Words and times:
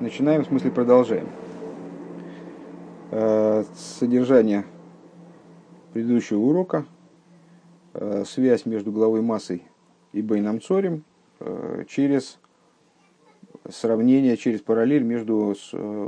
Начинаем, 0.00 0.44
в 0.44 0.46
смысле 0.46 0.70
продолжаем. 0.70 1.28
Э, 3.10 3.64
содержание 3.74 4.64
предыдущего 5.92 6.38
урока, 6.38 6.86
э, 7.92 8.24
связь 8.26 8.64
между 8.64 8.92
главой 8.92 9.20
массой 9.20 9.62
и 10.14 10.22
Бейном 10.22 10.62
Цорем 10.62 11.04
э, 11.40 11.84
через 11.86 12.38
сравнение, 13.68 14.38
через 14.38 14.62
параллель 14.62 15.02
между 15.02 15.54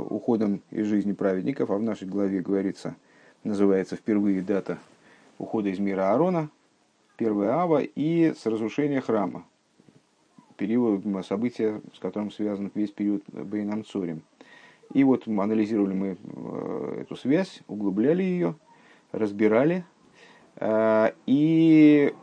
уходом 0.09 0.63
из 0.71 0.87
жизни 0.87 1.11
праведников, 1.11 1.69
а 1.69 1.77
в 1.77 1.83
нашей 1.83 2.07
главе 2.07 2.41
говорится, 2.41 2.95
называется 3.43 3.95
впервые 3.95 4.41
дата 4.41 4.79
ухода 5.37 5.69
из 5.69 5.77
мира 5.77 6.09
Аарона, 6.11 6.49
первая 7.15 7.51
Ава, 7.51 7.83
и 7.83 8.33
с 8.33 8.47
разрушения 8.47 9.01
храма, 9.01 9.45
период, 10.55 11.03
события, 11.25 11.81
с 11.93 11.99
которым 11.99 12.31
связан 12.31 12.71
весь 12.75 12.91
период 12.91 13.23
Бейном 13.27 13.83
Цорем. 13.85 14.21
И 14.93 15.03
вот 15.03 15.27
анализировали 15.27 15.93
мы 15.93 16.17
э, 16.21 17.01
эту 17.01 17.15
связь, 17.15 17.61
углубляли 17.67 18.21
ее, 18.21 18.55
разбирали. 19.11 19.85
Э, 20.57 21.11
и 21.25 22.13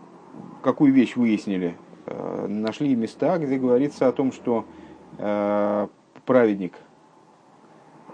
какую 0.62 0.92
вещь 0.92 1.16
выяснили? 1.16 1.76
Э, 2.06 2.46
нашли 2.48 2.94
места, 2.94 3.38
где 3.38 3.58
говорится 3.58 4.08
о 4.08 4.12
том, 4.12 4.32
что 4.32 4.64
праведник, 6.24 6.72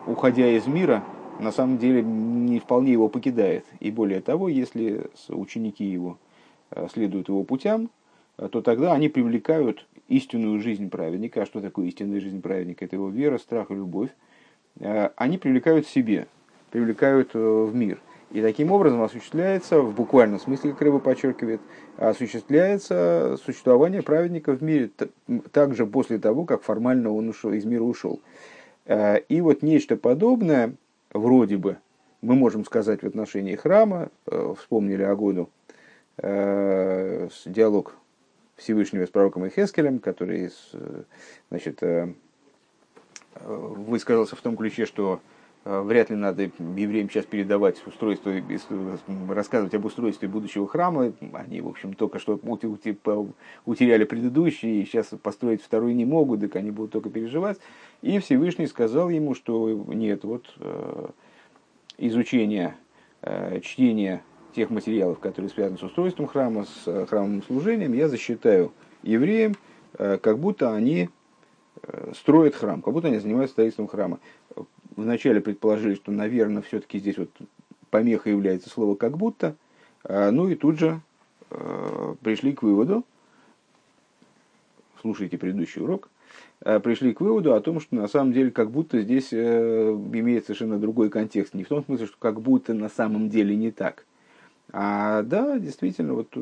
уходя 0.06 0.48
из 0.48 0.66
мира, 0.66 1.04
на 1.38 1.52
самом 1.52 1.78
деле 1.78 2.02
не 2.02 2.58
вполне 2.58 2.90
его 2.90 3.08
покидает. 3.08 3.64
И 3.78 3.92
более 3.92 4.20
того, 4.20 4.48
если 4.48 5.08
ученики 5.28 5.84
его 5.84 6.18
следуют 6.92 7.28
его 7.28 7.44
путям, 7.44 7.90
то 8.36 8.60
тогда 8.60 8.94
они 8.94 9.08
привлекают 9.08 9.86
истинную 10.08 10.60
жизнь 10.60 10.88
праведника. 10.90 11.42
А 11.42 11.46
что 11.46 11.60
такое 11.60 11.86
истинная 11.86 12.20
жизнь 12.20 12.40
праведника? 12.40 12.84
Это 12.84 12.96
его 12.96 13.08
вера, 13.08 13.38
страх 13.38 13.70
и 13.70 13.74
любовь. 13.74 14.10
Э, 14.80 15.10
они 15.16 15.38
привлекают 15.38 15.86
себе, 15.86 16.26
привлекают 16.70 17.30
э, 17.34 17.38
в 17.38 17.74
мир. 17.74 18.00
И 18.32 18.42
таким 18.42 18.72
образом 18.72 19.02
осуществляется, 19.02 19.80
в 19.80 19.94
буквальном 19.94 20.40
смысле, 20.40 20.72
как 20.72 20.82
Рыба 20.82 20.98
подчеркивает, 20.98 21.60
осуществляется 21.96 23.38
существование 23.44 24.02
праведника 24.02 24.52
в 24.52 24.62
мире 24.62 24.90
также 25.52 25.86
после 25.86 26.18
того, 26.18 26.44
как 26.44 26.62
формально 26.62 27.12
он 27.12 27.28
ушел, 27.28 27.52
из 27.52 27.64
мира 27.64 27.84
ушел. 27.84 28.20
Э, 28.84 29.20
и 29.28 29.40
вот 29.40 29.62
нечто 29.62 29.96
подобное, 29.96 30.74
вроде 31.12 31.56
бы, 31.56 31.76
мы 32.20 32.34
можем 32.34 32.64
сказать 32.64 33.02
в 33.02 33.06
отношении 33.06 33.54
храма, 33.54 34.08
вспомнили 34.56 35.02
Агоду, 35.02 35.50
диалог 36.18 37.94
Всевышнего 38.56 39.06
с 39.06 39.10
пророком 39.10 39.46
Ихескелем, 39.46 39.98
который 39.98 40.50
значит, 41.50 41.82
высказался 43.40 44.36
в 44.36 44.40
том 44.40 44.56
ключе, 44.56 44.86
что 44.86 45.20
э, 45.64 45.80
вряд 45.80 46.10
ли 46.10 46.16
надо 46.16 46.42
евреям 46.42 47.10
сейчас 47.10 47.26
передавать 47.26 47.84
устройство, 47.86 48.32
рассказывать 49.28 49.74
об 49.74 49.84
устройстве 49.84 50.28
будущего 50.28 50.66
храма. 50.66 51.12
Они, 51.32 51.60
в 51.60 51.68
общем, 51.68 51.94
только 51.94 52.18
что 52.18 52.40
утеряли 53.64 54.04
предыдущий, 54.04 54.80
и 54.80 54.84
сейчас 54.84 55.08
построить 55.22 55.62
второй 55.62 55.94
не 55.94 56.04
могут, 56.04 56.40
так 56.40 56.56
они 56.56 56.70
будут 56.70 56.92
только 56.92 57.10
переживать. 57.10 57.58
И 58.02 58.18
Всевышний 58.18 58.66
сказал 58.66 59.10
ему, 59.10 59.34
что 59.34 59.68
нет, 59.88 60.24
вот 60.24 60.54
э, 60.58 61.08
изучение, 61.98 62.76
э, 63.22 63.60
чтение 63.60 64.22
тех 64.56 64.70
материалов, 64.70 65.20
которые 65.20 65.50
связаны 65.50 65.78
с 65.78 65.82
устройством 65.82 66.26
храма, 66.26 66.64
с 66.64 67.06
храмовым 67.06 67.42
служением, 67.44 67.92
я 67.92 68.08
засчитаю 68.08 68.72
евреям, 69.02 69.54
как 69.96 70.38
будто 70.38 70.74
они 70.74 71.08
Э, 71.82 72.12
строят 72.14 72.54
храм, 72.54 72.82
как 72.82 72.94
будто 72.94 73.08
они 73.08 73.18
занимаются 73.18 73.52
строительством 73.52 73.86
храма. 73.86 74.18
Вначале 74.96 75.40
предположили, 75.40 75.94
что, 75.94 76.10
наверное, 76.10 76.62
все-таки 76.62 76.98
здесь 76.98 77.18
вот 77.18 77.30
помеха 77.90 78.30
является 78.30 78.70
слово 78.70 78.94
«как 78.94 79.16
будто», 79.16 79.56
ну 80.08 80.48
и 80.48 80.54
тут 80.54 80.78
же 80.78 81.00
э, 81.50 82.14
пришли 82.22 82.52
к 82.52 82.62
выводу, 82.62 83.04
слушайте 85.00 85.36
предыдущий 85.36 85.82
урок, 85.82 86.08
э, 86.60 86.80
пришли 86.80 87.12
к 87.12 87.20
выводу 87.20 87.54
о 87.54 87.60
том, 87.60 87.80
что 87.80 87.94
на 87.96 88.08
самом 88.08 88.32
деле 88.32 88.50
как 88.50 88.70
будто 88.70 89.00
здесь 89.02 89.32
имеет 89.34 90.44
совершенно 90.44 90.78
другой 90.78 91.10
контекст. 91.10 91.54
Не 91.54 91.64
в 91.64 91.68
том 91.68 91.84
смысле, 91.84 92.06
что 92.06 92.16
как 92.18 92.40
будто 92.40 92.72
на 92.72 92.88
самом 92.88 93.28
деле 93.28 93.54
не 93.54 93.70
так. 93.70 94.06
А 94.72 95.22
да, 95.22 95.58
действительно, 95.58 96.14
вот 96.14 96.34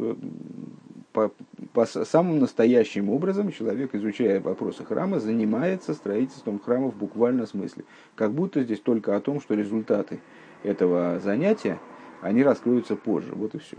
по, 1.13 1.33
по 1.73 1.87
самым 1.87 2.41
настоящим 2.41 3.09
образом 3.11 3.53
человек, 3.53 3.95
изучая 3.95 4.41
вопросы 4.41 4.85
храма, 4.85 5.21
занимается 5.21 5.95
строительством 5.95 6.59
храма 6.59 6.91
в 6.91 6.97
буквальном 6.97 7.47
смысле. 7.47 7.85
Как 8.15 8.33
будто 8.33 8.63
здесь 8.63 8.81
только 8.81 9.15
о 9.15 9.21
том, 9.21 9.41
что 9.41 9.55
результаты 9.55 10.21
этого 10.63 11.21
занятия, 11.21 11.79
они 12.21 12.43
раскроются 12.43 12.97
позже. 12.97 13.33
Вот 13.35 13.55
и 13.55 13.59
все. 13.59 13.77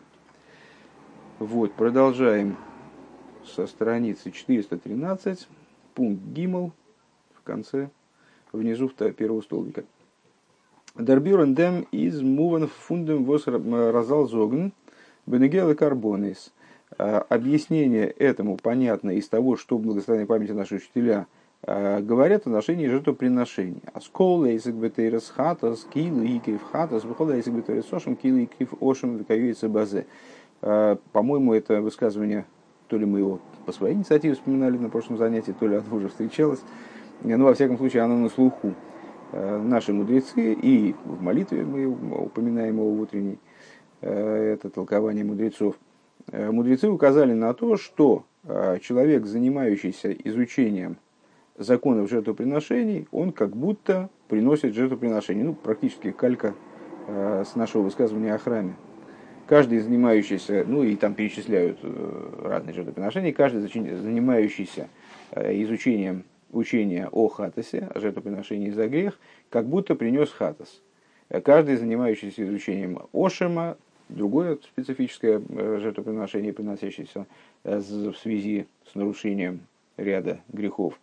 Вот, 1.39 1.73
продолжаем 1.73 2.55
со 3.43 3.67
страницы 3.67 4.31
413, 4.31 5.47
пункт 5.93 6.23
Гимл 6.27 6.71
в 7.33 7.41
конце, 7.41 7.89
внизу 8.53 8.87
первого 8.89 9.41
столбика. 9.41 9.83
Дербюрен 10.97 11.55
дем 11.55 11.87
из 11.91 12.21
муван 12.21 12.67
фундем 12.67 13.25
вос 13.25 13.47
разал 13.47 14.27
зогн 14.27 14.71
бенегелы 15.25 15.75
карбонис– 15.75 16.53
Э, 16.97 17.21
объяснение 17.29 18.07
этому 18.07 18.57
понятно 18.57 19.11
из 19.11 19.27
того, 19.27 19.57
что 19.57 19.77
благословенной 19.77 20.27
памяти 20.27 20.51
наши 20.51 20.75
учителя 20.75 21.27
э, 21.63 21.99
говорят 22.01 22.43
в 22.43 22.47
отношении 22.47 22.87
жертвоприношения. 22.87 23.81
Аскол 23.93 24.45
эйсик 24.45 24.75
бетейрес 24.75 25.29
хатас, 25.29 25.85
кил 25.93 26.21
и 26.21 26.39
кив 26.39 26.61
хатас, 26.71 27.03
выхол 27.03 27.31
эйсик 27.31 27.53
бетейрес 27.53 27.91
ошем, 27.91 28.15
кил 28.15 28.37
и 28.37 28.45
кив 28.45 28.73
ошем, 28.79 29.17
векаюется 29.17 29.67
базе. 29.67 30.05
Э, 30.61 30.95
по-моему, 31.11 31.53
это 31.53 31.81
высказывание, 31.81 32.45
то 32.87 32.97
ли 32.97 33.05
мы 33.05 33.19
его 33.19 33.39
по 33.65 33.71
своей 33.71 33.95
инициативе 33.95 34.35
вспоминали 34.35 34.77
на 34.77 34.89
прошлом 34.89 35.17
занятии, 35.17 35.55
то 35.59 35.67
ли 35.67 35.75
оно 35.75 35.95
уже 35.95 36.07
встречалось. 36.07 36.61
Но, 37.23 37.45
во 37.45 37.53
всяком 37.55 37.77
случае, 37.77 38.03
оно 38.03 38.15
на 38.17 38.29
слуху. 38.29 38.73
Наши 39.35 39.91
мудрецы, 39.91 40.53
и 40.53 40.95
в 41.03 41.21
молитве 41.21 41.65
мы 41.65 41.85
упоминаем 41.87 42.77
его 42.77 42.89
в 42.89 43.01
утренней, 43.01 43.37
это 44.01 44.69
толкование 44.69 45.25
мудрецов– 45.25 45.75
Э, 46.31 46.51
мудрецы 46.51 46.89
указали 46.89 47.33
на 47.33 47.53
то, 47.53 47.77
что 47.77 48.25
э, 48.43 48.79
человек, 48.81 49.25
занимающийся 49.25 50.11
изучением 50.11 50.97
законов 51.57 52.09
жертвоприношений, 52.09 53.07
он 53.11 53.31
как 53.31 53.55
будто 53.55 54.09
приносит 54.27 54.73
жертвоприношение. 54.73 55.45
Ну, 55.45 55.53
практически 55.53 56.11
калька 56.11 56.55
э, 57.07 57.43
с 57.45 57.55
нашего 57.55 57.83
высказывания 57.83 58.33
о 58.33 58.39
храме. 58.39 58.75
Каждый 59.47 59.79
занимающийся, 59.79 60.65
ну 60.67 60.81
и 60.81 60.95
там 60.95 61.13
перечисляют 61.13 61.77
разные 62.41 62.73
жертвоприношения, 62.73 63.31
каждый 63.31 63.61
занимающийся 63.61 64.89
изучением 65.35 66.23
учения 66.55 67.07
о 67.11 67.27
хатасе, 67.27 67.89
о 67.93 67.99
жертвоприношении 67.99 68.69
за 68.69 68.87
грех, 68.87 69.19
как 69.49 69.67
будто 69.67 69.95
принес 69.95 70.31
хатас. 70.31 70.81
Каждый 71.43 71.75
занимающийся 71.75 72.43
изучением 72.43 72.99
Ошема, 73.13 73.77
другое 74.09 74.57
специфическое 74.57 75.41
э, 75.47 75.79
жертвоприношение, 75.81 76.53
приносящееся 76.53 77.25
э, 77.63 77.77
в 77.79 78.15
связи 78.17 78.67
с 78.91 78.95
нарушением 78.95 79.61
ряда 79.97 80.39
грехов, 80.49 80.99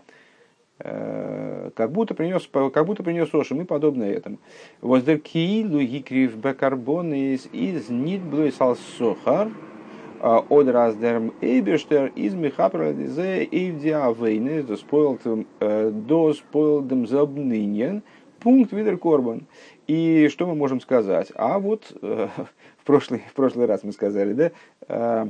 э, 0.79 1.71
как 1.75 1.91
будто 1.91 2.15
принес, 2.15 2.49
как 2.73 2.87
будто 2.87 3.03
принес 3.03 3.35
Ошим 3.35 3.63
и 3.63 3.65
подобное 3.65 4.13
этому. 4.13 4.39
Воздер 4.81 5.19
киилу 5.19 5.81
гикрив 5.81 6.37
бекарбон 6.37 7.13
из 7.13 7.47
из 7.53 7.89
салсохар, 8.55 9.51
от 10.23 10.69
раздерм 10.69 11.33
эйбештер 11.41 12.13
из 12.15 12.35
михапрадизе 12.35 13.45
эйвдиавейны 13.45 14.63
до 14.63 14.77
спойлдем 16.35 17.07
забнынен 17.07 18.03
пункт 18.39 18.73
видер 18.73 18.99
корбан. 18.99 19.47
И 19.87 20.29
что 20.31 20.47
мы 20.47 20.55
можем 20.55 20.81
сказать? 20.81 21.33
А 21.35 21.59
вот 21.59 21.93
в 22.01 22.85
прошлый, 22.85 23.23
в 23.29 23.35
прошлый 23.35 23.67
раз 23.67 23.83
мы 23.83 23.93
сказали, 23.93 24.53
да, 24.89 25.29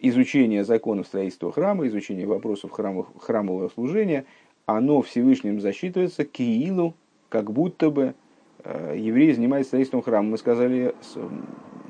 изучение 0.00 0.64
законов 0.64 1.06
строительства 1.06 1.52
храма, 1.52 1.86
изучение 1.86 2.26
вопросов 2.26 2.72
храмов, 2.72 3.06
храмового 3.20 3.68
служения, 3.68 4.24
оно 4.66 5.02
Всевышним 5.02 5.60
засчитывается 5.60 6.24
киилу, 6.24 6.94
как 7.28 7.50
будто 7.50 7.90
бы 7.90 8.14
а, 8.62 8.94
евреи 8.94 9.32
занимаются 9.32 9.68
строительством 9.70 10.02
храма. 10.02 10.30
Мы 10.30 10.38
сказали, 10.38 10.94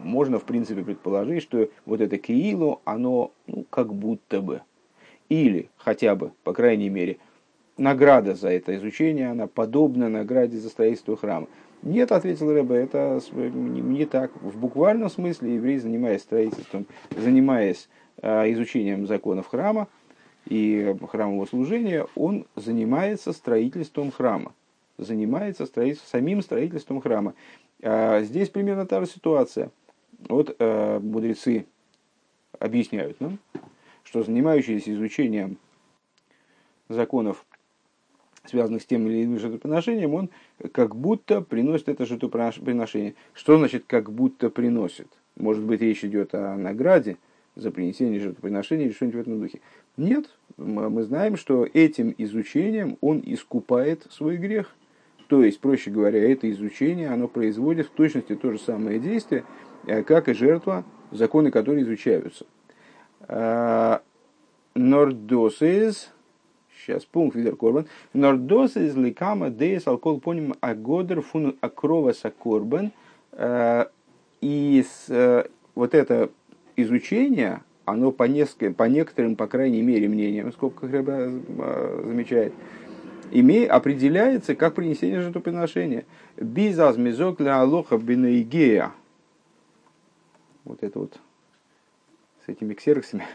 можно 0.05 0.39
в 0.39 0.45
принципе 0.45 0.83
предположить, 0.83 1.43
что 1.43 1.69
вот 1.87 2.01
это 2.01 2.19
киилу, 2.19 2.81
оно 2.85 3.33
ну, 3.47 3.65
как 3.71 3.93
будто 3.93 4.41
бы, 4.41 4.63
или 5.29 5.71
хотя 5.77 6.15
бы, 6.15 6.33
по 6.45 6.53
крайней 6.53 6.91
мере, 6.91 7.19
награда 7.77 8.35
за 8.35 8.51
это 8.51 8.77
изучение, 8.77 9.31
она 9.31 9.47
подобна 9.47 10.09
награде 10.09 10.59
за 10.59 10.69
строительство 10.69 11.17
храма. 11.17 11.49
Нет, 11.83 12.13
ответил 12.13 12.51
Рэбе, 12.51 12.77
это 12.77 13.21
не 13.35 14.07
так. 14.07 14.31
В 14.41 14.57
буквальном 14.57 15.11
смысле 15.11 15.57
еврей, 15.57 15.79
занимаясь 15.79 16.23
строительством, 16.23 16.87
занимаясь 17.11 17.89
а, 18.23 18.51
изучением 18.51 19.07
законов 19.07 19.49
храма, 19.49 19.89
и 20.47 20.95
храмового 21.11 21.47
служения, 21.47 22.07
он 22.15 22.47
занимается 22.55 23.33
строительством 23.33 24.11
храма. 24.11 24.55
Занимается 24.99 25.67
строительством, 25.67 26.09
самим 26.11 26.43
строительством 26.43 27.01
храма. 27.01 27.35
А 27.83 28.23
здесь 28.23 28.49
примерно 28.49 28.87
та 28.87 29.01
же 29.01 29.07
ситуация. 29.07 29.71
Вот 30.29 30.55
э, 30.59 30.99
мудрецы 31.01 31.67
объясняют 32.59 33.21
нам, 33.21 33.39
что 34.05 34.23
занимающийся 34.23 34.95
изучением 34.95 35.59
законов, 36.89 37.45
связанных 38.45 38.83
с 38.83 38.87
тем 38.87 39.07
или 39.07 39.25
иным 39.25 39.39
жертвоприношением, 39.39 40.15
он 40.15 40.31
как 40.73 40.95
будто 40.95 41.41
приносит 41.41 41.89
это 41.89 42.07
жертвоприношение. 42.07 43.15
Что 43.33 43.59
значит 43.59 43.85
как 43.87 44.11
будто 44.11 44.51
приносит? 44.51 45.09
Может 45.37 45.65
быть, 45.65 45.81
речь 45.81 46.05
идет 46.05 46.35
о 46.35 46.57
награде 46.57 47.17
за 47.57 47.71
принесение 47.71 48.21
жертвоприношения 48.21 48.87
или 48.87 48.93
что-нибудь 48.93 49.17
в 49.17 49.21
этом 49.21 49.41
духе. 49.41 49.61
Нет, 49.97 50.29
мы 50.57 51.03
знаем, 51.03 51.37
что 51.37 51.67
этим 51.73 52.15
изучением 52.19 52.99
он 53.01 53.23
искупает 53.25 54.07
свой 54.11 54.37
грех. 54.37 54.75
То 55.29 55.43
есть, 55.43 55.61
проще 55.61 55.91
говоря, 55.91 56.31
это 56.31 56.51
изучение, 56.51 57.09
оно 57.09 57.29
производит 57.29 57.87
в 57.87 57.91
точности 57.91 58.35
то 58.35 58.53
же 58.53 58.59
самое 58.59 58.99
действие, 58.99 59.45
как 59.87 60.29
и 60.29 60.35
жертва, 60.35 60.85
законы 61.11 61.51
которые 61.51 61.85
изучаются. 61.85 62.47
А, 63.29 64.03
Нордосис, 64.75 66.11
сейчас 66.77 67.05
пункт 67.05 67.37
видер 67.37 67.57
корбан, 67.57 67.87
Нордосис 68.13 68.95
ликама 68.95 69.51
деес 69.51 69.87
алкол 69.87 70.21
поним 70.21 70.55
агодер 70.61 71.23
фун 71.23 71.57
акрова 71.61 72.13
сакорбан, 72.13 72.93
а, 73.33 73.89
и 74.41 74.85
э, 75.09 75.45
вот 75.75 75.95
это 75.95 76.31
изучение, 76.77 77.63
оно 77.87 78.13
по, 78.13 78.25
несколько, 78.25 78.73
по 78.75 78.85
некоторым, 78.85 79.37
по 79.37 79.47
крайней 79.47 79.81
мере, 79.81 80.07
мнениям, 80.07 80.53
сколько 80.53 80.87
Хреба 80.87 81.13
э, 81.17 82.03
замечает, 82.05 82.53
име, 83.31 83.67
определяется 83.67 84.55
как 84.55 84.75
принесение 84.75 85.23
жертвоприношения. 85.23 86.05
Бизаз 86.37 86.99
мизок 86.99 87.41
ля 87.41 87.63
алоха 87.63 87.97
бинейгея. 87.97 88.93
Вот 90.65 90.83
это 90.83 90.99
вот 90.99 91.21
с 92.45 92.49
этими 92.49 92.75
ксероксами. 92.75 93.25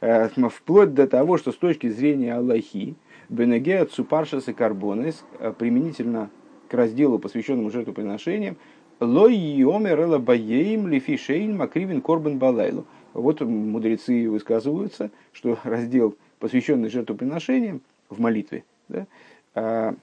Э, 0.00 0.28
вплоть 0.28 0.94
до 0.94 1.08
того, 1.08 1.38
что 1.38 1.50
с 1.50 1.56
точки 1.56 1.88
зрения 1.88 2.34
Аллахи, 2.34 2.94
бенегея 3.28 3.84
цупаршас 3.84 4.46
и 4.46 4.52
карбонес, 4.52 5.24
применительно 5.58 6.30
к 6.68 6.74
разделу, 6.74 7.18
посвященному 7.18 7.68
жертвоприношениям, 7.70 8.56
Лой 9.00 9.36
йомер 9.36 10.18
баеим 10.18 10.88
лифишейн 10.88 11.56
макривин 11.56 12.00
корбан 12.00 12.38
балайлу. 12.38 12.84
Вот 13.14 13.40
мудрецы 13.40 14.28
высказываются, 14.28 15.10
что 15.32 15.58
раздел, 15.64 16.16
посвященный 16.40 16.88
жертвоприношениям 16.88 17.80
в 18.08 18.20
молитве, 18.20 18.64
да, 18.88 19.06
а, 19.54 19.94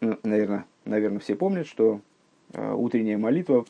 ну, 0.00 0.18
наверное, 0.22 0.64
наверное, 0.84 1.18
все 1.20 1.36
помнят, 1.36 1.66
что 1.66 2.00
а, 2.52 2.74
утренняя 2.74 3.18
молитва 3.18 3.64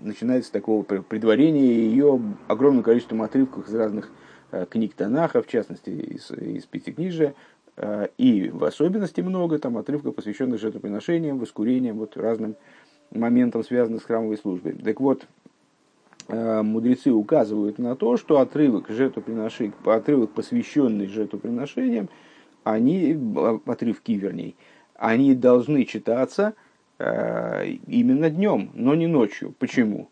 начинается 0.00 0.48
с 0.48 0.50
такого 0.52 0.82
предварения 0.82 1.62
ее 1.62 2.20
огромным 2.46 2.82
количеством 2.82 3.22
отрывков 3.22 3.68
из 3.68 3.74
разных 3.74 4.10
а, 4.50 4.66
книг 4.66 4.94
Танаха, 4.94 5.42
в 5.42 5.46
частности, 5.46 5.90
из, 5.90 6.30
из 6.30 6.64
Пятикнижия, 6.66 7.34
а, 7.76 8.08
и 8.16 8.48
в 8.48 8.64
особенности 8.64 9.20
много 9.20 9.58
там 9.58 9.76
отрывков, 9.76 10.14
посвященных 10.14 10.60
жертвоприношениям, 10.60 11.38
воскурениям, 11.38 11.98
вот 11.98 12.16
разным 12.16 12.56
моментом, 13.10 13.64
связанным 13.64 14.00
с 14.00 14.04
храмовой 14.04 14.36
службой. 14.36 14.72
Так 14.72 15.00
вот, 15.00 15.26
э, 16.28 16.62
мудрецы 16.62 17.10
указывают 17.10 17.78
на 17.78 17.96
то, 17.96 18.18
что 18.18 18.40
отрывок, 18.40 18.88
жертвоприношения, 18.90 19.72
отрывок, 19.84 20.32
посвященный 20.32 21.06
жертвоприношениям, 21.06 22.10
они, 22.64 23.14
э, 23.14 23.58
отрывки 23.64 24.12
вернее, 24.12 24.54
они 24.94 25.34
должны 25.34 25.84
читаться 25.86 26.52
э, 26.54 26.67
именно 26.98 28.28
днем, 28.28 28.70
но 28.74 28.94
не 28.94 29.06
ночью. 29.06 29.54
Почему? 29.58 30.10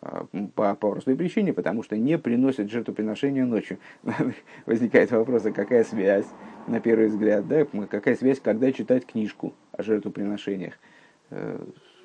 По, 0.00 0.74
по 0.74 0.90
простой 0.90 1.16
причине, 1.16 1.52
потому 1.52 1.82
что 1.82 1.96
не 1.96 2.18
приносят 2.18 2.70
жертвоприношения 2.70 3.46
ночью. 3.46 3.78
Возникает 4.66 5.10
вопрос, 5.12 5.46
а 5.46 5.52
какая 5.52 5.84
связь, 5.84 6.26
на 6.66 6.80
первый 6.80 7.08
взгляд, 7.08 7.46
да, 7.48 7.64
какая 7.88 8.16
связь, 8.16 8.40
когда 8.40 8.70
читать 8.72 9.06
книжку 9.06 9.54
о 9.72 9.82
жертвоприношениях 9.82 10.74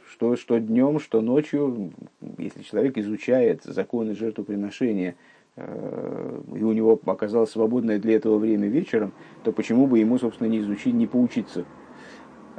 что, 0.10 0.36
что 0.36 0.60
днем, 0.60 1.00
что 1.00 1.22
ночью, 1.22 1.92
если 2.38 2.64
человек 2.64 2.98
изучает 2.98 3.64
законы 3.64 4.16
жертвоприношения, 4.16 5.16
э, 5.56 6.42
и 6.56 6.64
у 6.64 6.74
него 6.74 7.00
оказалось 7.06 7.52
свободное 7.52 8.00
для 8.00 8.16
этого 8.16 8.38
время 8.38 8.68
вечером, 8.68 9.14
то 9.44 9.52
почему 9.52 9.88
бы 9.88 10.00
ему, 10.00 10.18
собственно, 10.18 10.48
не 10.48 10.60
изучить, 10.60 10.94
не 10.94 11.08
поучиться? 11.08 11.66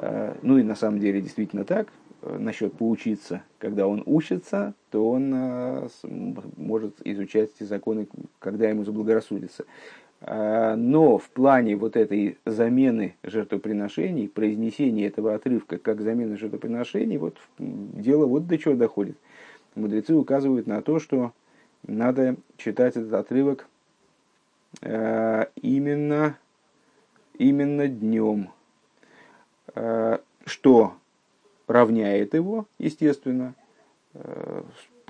Э, 0.00 0.34
ну 0.42 0.56
и 0.56 0.62
на 0.62 0.74
самом 0.74 0.98
деле 0.98 1.20
действительно 1.20 1.64
так. 1.64 1.88
Э, 2.22 2.38
насчет 2.38 2.72
поучиться, 2.74 3.42
когда 3.58 3.86
он 3.86 4.02
учится, 4.06 4.74
то 4.90 5.10
он 5.10 5.88
может 6.56 6.96
изучать 7.04 7.50
эти 7.54 7.64
законы, 7.64 8.08
когда 8.38 8.68
ему 8.68 8.84
заблагорассудится. 8.84 9.64
Но 10.22 11.16
в 11.16 11.30
плане 11.30 11.76
вот 11.76 11.96
этой 11.96 12.36
замены 12.44 13.14
жертвоприношений, 13.22 14.28
произнесения 14.28 15.06
этого 15.06 15.34
отрывка 15.34 15.78
как 15.78 16.02
замены 16.02 16.36
жертвоприношений, 16.36 17.16
вот 17.16 17.38
дело 17.58 18.26
вот 18.26 18.46
до 18.46 18.58
чего 18.58 18.74
доходит. 18.74 19.16
Мудрецы 19.76 20.14
указывают 20.14 20.66
на 20.66 20.82
то, 20.82 20.98
что 20.98 21.32
надо 21.86 22.36
читать 22.58 22.96
этот 22.96 23.14
отрывок 23.14 23.66
именно, 24.82 26.36
именно 27.38 27.88
днем, 27.88 28.50
что 29.74 30.94
равняет 31.66 32.34
его, 32.34 32.66
естественно, 32.78 33.54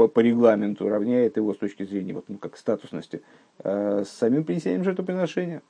по, 0.00 0.08
по 0.08 0.20
регламенту 0.20 0.88
равняет 0.88 1.36
его 1.36 1.52
с 1.52 1.58
точки 1.58 1.82
зрения 1.82 2.14
вот, 2.14 2.24
ну, 2.28 2.38
как 2.38 2.56
статусности 2.56 3.20
э, 3.58 4.04
с 4.06 4.08
самим 4.08 4.44
принесением 4.44 4.82
жертвоприношения. 4.82 5.60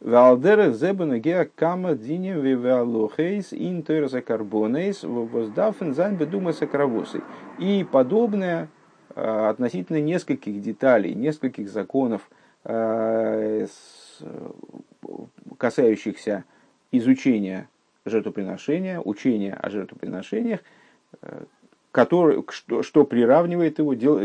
ועל 0.00 0.32
דרך 0.32 0.74
זה 0.74 0.87
בנוגע 0.87 1.18
כמה 1.18 1.94
דינים 1.94 2.42
והלכות 2.42 3.54
אין 3.54 3.82
תורת 3.82 4.20
הקרבנות 4.20 5.04
וואָס 5.04 5.45
דאַרפן 5.45 5.94
זיין 5.94 6.16
בדומה. 6.16 6.52
И 7.58 7.86
подобное 7.90 8.68
э, 9.14 9.48
относительно 9.48 10.02
нескольких 10.02 10.60
деталей, 10.60 11.14
нескольких 11.14 11.70
законов, 11.70 12.28
э, 12.64 13.66
касающихся 15.56 16.44
изучения 16.90 17.70
жертвоприношения, 18.04 19.00
учения 19.00 19.54
о 19.54 19.70
жертвоприношениях, 19.70 20.60
который, 21.92 22.42
что, 22.48 22.82
что 22.82 23.04
приравнивает 23.04 23.78
его, 23.78 23.92
дел, 23.94 24.18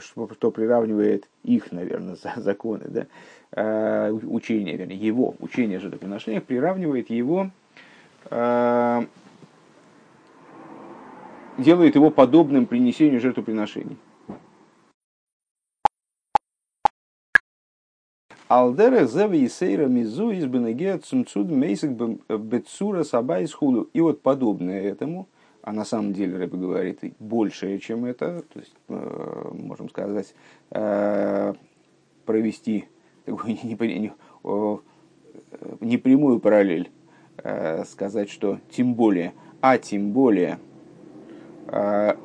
что, 0.00 0.28
что 0.34 0.50
приравнивает 0.50 1.28
их, 1.44 1.70
наверное, 1.70 2.16
законы, 2.36 2.84
да, 2.88 3.06
э, 3.52 4.10
учение, 4.10 4.76
вернее, 4.76 4.96
его 4.96 5.36
учение 5.38 5.78
о 5.78 5.80
жертвоприношениях 5.80 6.42
приравнивает 6.42 7.08
его, 7.08 7.50
э, 8.28 9.06
делает 11.58 11.94
его 11.94 12.10
подобным 12.10 12.66
принесению 12.66 13.20
жертвоприношений. 13.20 13.96
Алдера 18.48 19.06
зева 19.06 19.34
и 19.34 19.48
сейра 19.48 19.86
мизу 19.86 20.30
из 20.30 20.46
бенегея 20.46 20.98
цумцуд 20.98 21.50
мейсик 21.50 21.90
бецура 22.28 23.02
сабай 23.02 23.46
хулу. 23.46 23.88
И 23.92 24.00
вот 24.00 24.22
подобное 24.22 24.82
этому– 24.82 25.28
а 25.66 25.72
на 25.72 25.84
самом 25.84 26.12
деле 26.12 26.38
Рэбе 26.38 26.56
говорит 26.56 27.00
большее, 27.18 27.80
чем 27.80 28.04
это, 28.04 28.44
то 28.52 28.60
есть, 28.60 28.72
э, 28.88 29.50
можем 29.52 29.90
сказать, 29.90 30.32
э, 30.70 31.54
провести 32.24 32.84
такую 33.24 33.58
непрямую 35.80 36.38
параллель, 36.38 36.88
э, 37.38 37.84
сказать, 37.84 38.30
что 38.30 38.60
тем 38.70 38.94
более, 38.94 39.34
а 39.60 39.76
тем 39.76 40.12
более 40.12 40.58
мы 41.68 42.16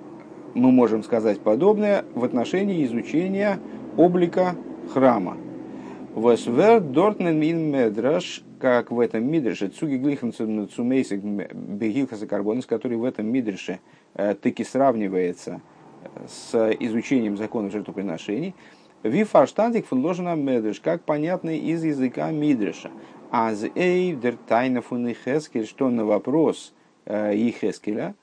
можем 0.54 1.02
сказать 1.02 1.40
подобное 1.40 2.06
в 2.14 2.24
отношении 2.24 2.86
изучения 2.86 3.58
облика 3.98 4.56
храма. 4.94 5.36
Восвер 6.16 6.82
дортнен 6.82 7.40
мин 7.40 7.72
медраш 7.72 8.44
как 8.60 8.92
в 8.92 9.00
этом 9.00 9.26
мидрше, 9.32 9.70
цуги 9.70 9.96
глиханцу 9.96 10.68
цумейсик 10.68 11.24
бегилхаса 11.24 12.28
карбонис, 12.28 12.66
который 12.66 12.98
в 12.98 13.06
этом 13.06 13.28
мидрше 13.28 13.80
э, 14.16 14.36
таки 14.36 14.66
сравнивается 14.66 15.62
э, 16.04 16.10
с 16.28 16.76
изучением 16.82 17.38
законов 17.38 17.72
жертвоприношений, 17.72 18.56
Вифарштандик 19.04 19.88
фунложена 19.88 20.36
медреш, 20.36 20.82
как 20.82 21.02
понятно 21.04 21.58
из 21.58 21.82
языка 21.84 22.30
мидреша. 22.30 22.92
Аз 23.32 23.64
эй 23.74 24.14
дер 24.14 24.36
тайна 24.48 24.82
фун 24.82 25.16
что 25.66 25.90
на 25.90 26.04
вопрос 26.04 26.74
э, 27.06 27.34
Ихескеля, 27.36 28.16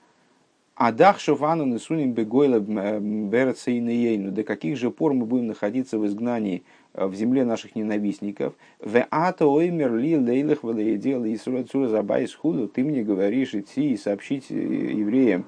Адах 0.79 1.19
шуфану 1.19 1.65
несуним 1.65 2.13
бегойла 2.13 2.61
берцейнейну. 2.61 4.31
До 4.31 4.45
каких 4.45 4.77
же 4.77 4.93
пор 4.93 5.13
мы 5.13 5.27
будем 5.27 5.49
находиться 5.49 5.99
в 5.99 6.07
изгнании 6.07 6.63
в 7.07 7.15
земле 7.15 7.45
наших 7.45 7.77
ненавистников? 7.77 8.55
В 8.81 9.07
ато 9.11 9.47
оймер 9.47 9.95
ли 9.95 10.17
лейлах 10.17 10.63
валеедел 10.63 11.25
и 11.25 11.37
забайс 11.37 12.35
худу. 12.35 12.69
Ты 12.69 12.85
мне 12.85 13.03
говоришь 13.03 13.55
идти 13.55 13.93
и 13.93 13.97
сообщить 13.97 14.51
евреям 14.51 15.45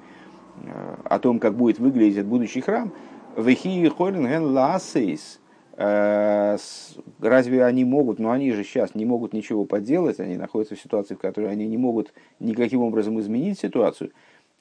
о 1.04 1.18
том, 1.18 1.38
как 1.38 1.54
будет 1.54 1.78
выглядеть 1.78 2.26
будущий 2.26 2.60
храм. 2.60 2.92
Вехи 3.36 3.88
хорен 3.88 4.26
ген 4.26 4.44
ласейс 4.44 5.40
Э, 5.82 6.58
разве 7.20 7.64
они 7.64 7.86
могут, 7.86 8.18
но 8.18 8.32
они 8.32 8.52
же 8.52 8.64
сейчас 8.64 8.94
не 8.94 9.06
могут 9.06 9.32
ничего 9.32 9.64
поделать, 9.64 10.20
они 10.20 10.36
находятся 10.36 10.74
в 10.74 10.80
ситуации, 10.80 11.14
в 11.14 11.18
которой 11.18 11.50
они 11.50 11.66
не 11.66 11.78
могут 11.78 12.12
никаким 12.38 12.82
образом 12.82 13.18
изменить 13.18 13.58
ситуацию. 13.58 14.12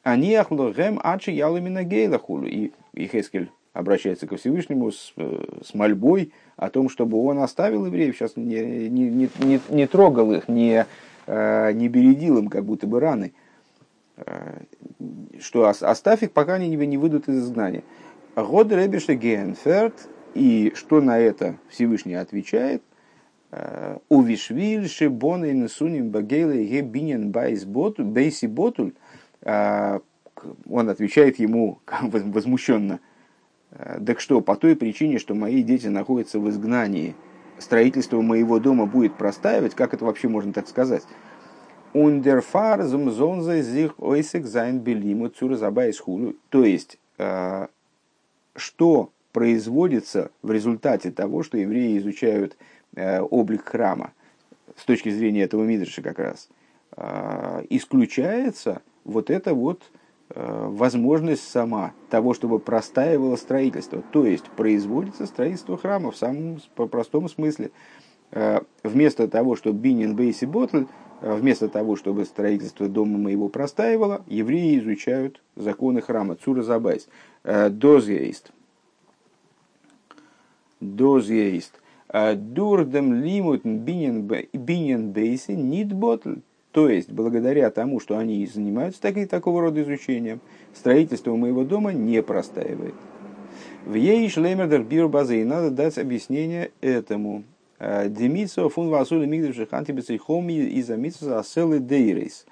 Они 0.01 0.33
ахлогем 0.33 0.97
ачи 1.03 1.31
ялумина 1.31 1.83
гейлахулу. 1.83 2.45
И, 2.45 2.71
и 2.93 3.07
Хескель 3.07 3.51
обращается 3.73 4.27
ко 4.27 4.37
Всевышнему 4.37 4.91
с, 4.91 5.13
э, 5.15 5.43
с 5.63 5.73
мольбой 5.73 6.33
о 6.55 6.69
том, 6.69 6.89
чтобы 6.89 7.21
он 7.23 7.39
оставил 7.39 7.85
евреев, 7.85 8.15
сейчас 8.15 8.35
не, 8.35 8.89
не, 8.89 9.09
не, 9.09 9.29
не, 9.39 9.59
не 9.69 9.87
трогал 9.87 10.33
их, 10.33 10.47
не, 10.47 10.85
э, 11.27 11.71
не 11.73 11.87
бередил 11.87 12.37
им 12.37 12.47
как 12.47 12.65
будто 12.65 12.87
бы 12.87 12.99
раны. 12.99 13.33
Что 15.39 15.67
оставь 15.67 16.23
их, 16.23 16.33
пока 16.33 16.55
они 16.55 16.67
не 16.67 16.97
выйдут 16.97 17.29
из 17.29 17.45
изгнания. 17.45 17.83
האָט 18.35 18.69
דער 18.73 18.82
אויבערשטער 18.82 19.15
געענטפערט 19.15 20.09
и 20.33 20.71
что 20.75 21.01
на 21.01 21.19
это 21.19 21.57
Всевышний 21.69 22.15
отвечает? 22.15 22.83
«Э, 23.51 23.97
ובשביל 24.09 24.87
שבני 24.87 25.43
נתונים 25.43 26.11
בגולה 26.11 26.65
יהא 26.65 26.81
בנין 26.81 27.31
ביתי 27.31 27.65
בטל. 27.65 28.93
Э, 29.41 29.99
он 30.69 30.89
отвечает 30.89 31.39
ему 31.39 31.79
возмущенно. 32.01 32.99
«Э, 33.71 33.99
так 34.05 34.19
что, 34.19 34.41
по 34.41 34.55
той 34.55 34.75
причине, 34.75 35.19
что 35.19 35.35
мои 35.35 35.63
дети 35.63 35.87
находятся 35.87 36.39
в 36.39 36.49
изгнании, 36.49 37.15
строительство 37.57 38.21
моего 38.21 38.59
дома 38.59 38.85
будет 38.85 39.15
простаивать, 39.15 39.75
как 39.75 39.93
это 39.93 40.05
вообще 40.05 40.27
можно 40.27 40.53
так 40.53 40.67
сказать? 40.67 41.03
און 41.93 42.20
דערפאַר 42.20 42.83
זאָלן 42.83 43.33
זיי 43.33 43.63
זיך 43.63 43.99
עוסק 43.99 44.45
זיין 44.45 44.79
בלימוד 44.79 45.29
צורת 45.29 45.68
הבית 45.68 45.99
כו'. 45.99 46.35
То 46.49 46.63
есть, 46.63 46.99
что 48.55 49.11
производится 49.31 50.31
в 50.41 50.51
результате 50.51 51.11
того, 51.11 51.43
что 51.43 51.57
евреи 51.57 51.97
изучают 51.97 52.57
э, 52.95 53.21
облик 53.21 53.67
храма 53.67 54.11
с 54.75 54.85
точки 54.85 55.09
зрения 55.09 55.43
этого 55.43 55.63
Мидраша 55.63 56.01
как 56.01 56.19
раз, 56.19 56.49
э, 56.97 57.65
исключается 57.69 58.81
вот 59.03 59.29
эта 59.29 59.53
вот 59.53 59.83
э, 59.83 59.85
возможность 60.35 61.49
сама 61.49 61.93
того, 62.09 62.33
чтобы 62.33 62.59
простаивало 62.59 63.35
строительство. 63.35 64.03
То 64.11 64.25
есть 64.25 64.45
производится 64.51 65.25
строительство 65.25 65.77
храма 65.77 66.11
в 66.11 66.17
самом 66.17 66.59
простом 66.75 67.27
смысле. 67.29 67.71
Вместо 68.83 69.27
того, 69.27 69.55
чтобы 69.55 69.79
бинин 69.79 70.15
бейси 70.15 70.45
ботль, 70.45 70.85
вместо 71.21 71.67
того, 71.67 71.95
чтобы 71.95 72.25
строительство 72.25 72.87
дома 72.87 73.17
моего 73.17 73.49
простаивало, 73.49 74.23
евреи 74.27 74.77
изучают 74.79 75.41
законы 75.55 76.01
храма. 76.01 76.35
Цура 76.35 76.61
забайс. 76.61 77.09
Дозгейст 77.43 78.51
доз 80.79 81.27
есть. 81.27 81.73
Дурдем 82.11 83.13
лимут 83.15 83.65
бинен 83.65 85.11
бейси 85.11 85.51
нит 85.51 85.91
ботл. 85.93 86.35
То 86.79 86.87
есть, 86.87 87.11
благодаря 87.11 87.69
тому, 87.71 87.99
что 87.99 88.17
они 88.17 88.47
занимаются 88.47 89.01
такой, 89.01 89.25
такого 89.25 89.59
рода 89.59 89.81
изучением, 89.81 90.39
строительство 90.73 91.35
моего 91.35 91.65
дома 91.65 91.91
не 91.91 92.23
простаивает. 92.23 92.93
В 93.85 93.95
ей 93.95 94.29
шлемердер 94.29 94.83
бир 94.83 95.09
базы, 95.09 95.41
и 95.41 95.43
надо 95.43 95.71
дать 95.71 95.97
объяснение 95.97 96.71
этому. 96.79 97.43
Демицо 97.81 98.69
фун 98.69 98.87
васули 98.87 99.25
мигдев 99.25 99.57
шиханти 99.57 99.91
бецейхоми 99.91 100.53
и 100.53 100.81
замицо 100.81 101.37
аселы 101.37 101.79
дейрейс. 101.79 102.45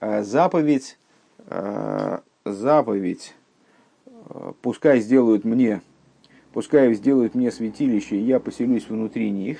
Заповедь, 0.00 0.96
заповедь, 2.46 3.34
пускай 4.62 5.00
сделают 5.00 5.44
мне 5.44 5.82
пускай 6.54 6.94
сделают 6.94 7.34
мне 7.34 7.50
святилище, 7.50 8.16
и 8.16 8.22
я 8.22 8.40
поселюсь 8.40 8.88
внутри 8.88 9.28
них, 9.28 9.58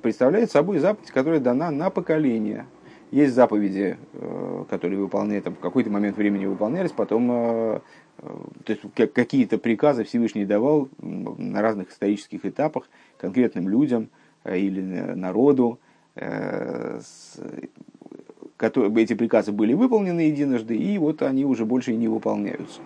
представляет 0.00 0.50
собой 0.50 0.78
заповедь, 0.78 1.10
которая 1.10 1.40
дана 1.40 1.70
на 1.70 1.90
поколение. 1.90 2.64
Есть 3.12 3.34
заповеди, 3.34 3.98
э, 4.14 4.64
которые 4.70 4.98
выполняют, 4.98 5.46
в 5.46 5.54
какой-то 5.56 5.90
момент 5.90 6.16
времени 6.16 6.46
выполнялись, 6.46 6.92
потом 6.92 7.30
э, 7.30 7.80
то 8.64 8.72
есть, 8.72 8.80
какие-то 9.12 9.58
приказы 9.58 10.04
Всевышний 10.04 10.46
давал 10.46 10.88
на 10.98 11.60
разных 11.60 11.90
исторических 11.90 12.46
этапах 12.46 12.88
конкретным 13.18 13.68
людям 13.68 14.08
или 14.44 14.80
народу. 14.80 15.78
Эти 16.14 16.64
приказы 19.14 19.52
были 19.52 19.74
выполнены 19.74 20.20
единожды, 20.20 20.74
и 20.76 20.96
вот 20.98 21.20
они 21.22 21.44
уже 21.44 21.66
больше 21.66 21.94
не 21.94 22.08
выполняются. 22.08 22.80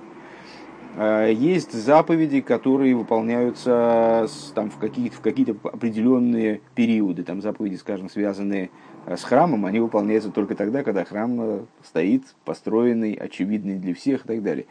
Э, 0.97 1.30
есть 1.30 1.73
заповеди, 1.73 2.40
которые 2.40 2.97
выполняются 2.97 4.26
там, 4.54 4.71
в, 4.71 4.78
какие-то, 4.78 5.16
в 5.16 5.21
какие-то 5.21 5.56
определенные 5.62 6.62
периоды. 6.75 7.23
Там 7.23 7.42
заповеди, 7.42 7.76
скажем, 7.76 8.09
связанные 8.09 8.64
э, 8.64 8.68
с 9.15 9.23
храмом, 9.23 9.67
они 9.67 9.79
выполняются 9.79 10.31
только 10.31 10.55
тогда, 10.55 10.83
когда 10.83 11.05
храм 11.05 11.41
э, 11.41 11.61
стоит 11.85 12.25
построенный, 12.45 13.13
очевидный 13.15 13.79
для 13.79 13.95
всех 13.95 14.25
и 14.25 14.29
так 14.29 14.43
далее. 14.43 14.67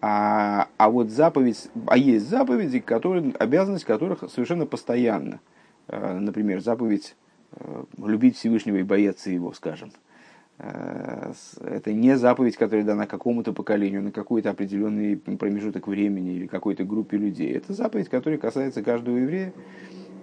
А, 0.00 0.68
а 0.76 0.90
вот 0.90 1.10
заповедь, 1.10 1.68
а 1.86 1.96
есть 1.96 2.28
заповеди, 2.28 2.80
которые, 2.80 3.32
обязанность 3.38 3.84
которых 3.84 4.24
совершенно 4.30 4.66
постоянна. 4.66 5.40
Например, 5.88 6.60
заповедь 6.60 7.16
любить 7.98 8.36
Всевышнего 8.36 8.76
и 8.76 8.82
бояться 8.82 9.30
его, 9.30 9.52
скажем. 9.52 9.92
Э, 10.58 11.32
это 11.60 11.92
не 11.92 12.16
заповедь, 12.16 12.56
которая 12.56 12.84
дана 12.84 13.06
какому-то 13.06 13.52
поколению, 13.52 14.02
на 14.02 14.12
какой-то 14.12 14.50
определенный 14.50 15.16
промежуток 15.16 15.88
времени 15.88 16.34
или 16.34 16.46
какой-то 16.46 16.84
группе 16.84 17.16
людей. 17.16 17.52
Это 17.52 17.72
заповедь, 17.72 18.08
которая 18.08 18.38
касается 18.38 18.82
каждого 18.82 19.16
еврея. 19.16 19.52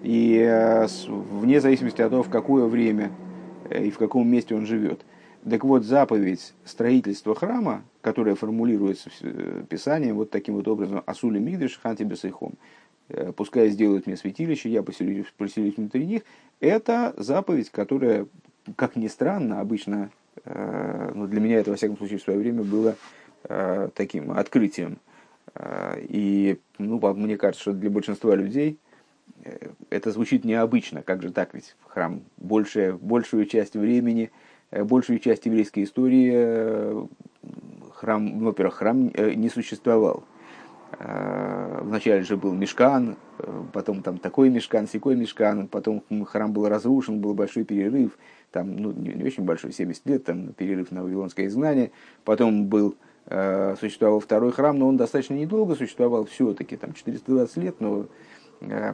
И 0.02 0.38
э, 0.38 0.88
вне 1.08 1.60
зависимости 1.60 2.02
от 2.02 2.12
того, 2.12 2.24
в 2.24 2.30
какое 2.30 2.66
время 2.66 3.06
э, 3.08 3.29
и 3.70 3.90
в 3.90 3.98
каком 3.98 4.28
месте 4.28 4.56
он 4.56 4.66
живет. 4.66 5.02
Так 5.50 5.64
вот, 5.64 5.84
заповедь 5.86 6.54
строительства 6.66 7.34
храма, 7.34 7.84
которая 8.02 8.36
формулируется 8.36 9.10
Писанием 9.70 10.16
вот 10.16 10.30
таким 10.32 10.56
вот 10.56 10.68
образом, 10.68 11.02
«Асули 11.06 11.40
мигдыш 11.40 11.80
ханти 11.82 12.04
бесайхом», 12.04 12.54
«Пускай 13.36 13.70
сделают 13.70 14.06
мне 14.06 14.18
святилище, 14.18 14.70
я 14.70 14.84
поселюсь, 14.84 15.26
поселюсь 15.38 15.78
внутри 15.78 16.06
них», 16.06 16.24
это 16.60 17.14
заповедь, 17.18 17.70
которая, 17.70 18.28
как 18.76 18.96
ни 18.98 19.08
странно, 19.08 19.62
обычно 19.62 20.12
Э, 20.46 21.12
ну, 21.14 21.28
для 21.28 21.40
меня 21.40 21.60
это, 21.60 21.72
во 21.72 21.78
всяком 21.78 21.98
случае, 21.98 22.20
в 22.20 22.24
свое 22.24 22.40
время 22.40 22.64
было 22.64 22.96
э, 23.44 23.90
таким 23.94 24.32
открытием. 24.32 24.98
Э, 25.56 26.00
и 26.02 26.60
ну, 26.78 27.00
мне 27.14 27.38
кажется, 27.38 27.62
что 27.62 27.74
для 27.74 27.90
большинства 27.90 28.36
людей 28.36 28.78
это 29.90 30.12
звучит 30.12 30.46
необычно. 30.46 31.02
Как 31.02 31.22
же 31.22 31.32
так? 31.32 31.54
Ведь 31.54 31.76
храм 31.88 32.22
большая, 32.38 32.94
большую 32.94 33.46
часть 33.46 33.76
времени, 33.76 34.32
большую 34.72 35.20
часть 35.20 35.46
еврейской 35.46 35.84
истории 35.84 37.08
храм, 37.94 38.40
ну, 38.40 38.46
во-первых, 38.46 38.76
храм 38.76 39.12
не 39.16 39.50
существовал. 39.50 40.24
Вначале 40.98 42.24
же 42.24 42.36
был 42.36 42.54
мешкан, 42.54 43.18
потом 43.74 44.02
там 44.02 44.18
такой 44.18 44.50
мешкан, 44.50 44.88
секой 44.88 45.16
мешкан, 45.16 45.68
потом 45.68 46.04
храм 46.26 46.52
был 46.52 46.68
разрушен, 46.68 47.20
был 47.20 47.34
большой 47.34 47.64
перерыв, 47.64 48.18
там, 48.52 48.76
ну, 48.76 48.92
не, 48.92 49.14
не 49.14 49.24
очень 49.24 49.44
большой, 49.44 49.72
70 49.72 50.06
лет, 50.08 50.26
там, 50.26 50.54
перерыв 50.54 50.92
на 50.92 51.04
Вавилонское 51.04 51.48
изгнание. 51.48 51.92
Потом 52.26 52.66
был, 52.66 52.96
э, 53.28 53.76
существовал 53.80 54.20
второй 54.20 54.52
храм, 54.52 54.78
но 54.78 54.88
он 54.88 54.98
достаточно 54.98 55.36
недолго 55.36 55.76
существовал, 55.76 56.26
все-таки, 56.26 56.76
там, 56.76 56.94
420 56.94 57.58
лет, 57.58 57.76
но 57.80 58.02
э, 58.02 58.06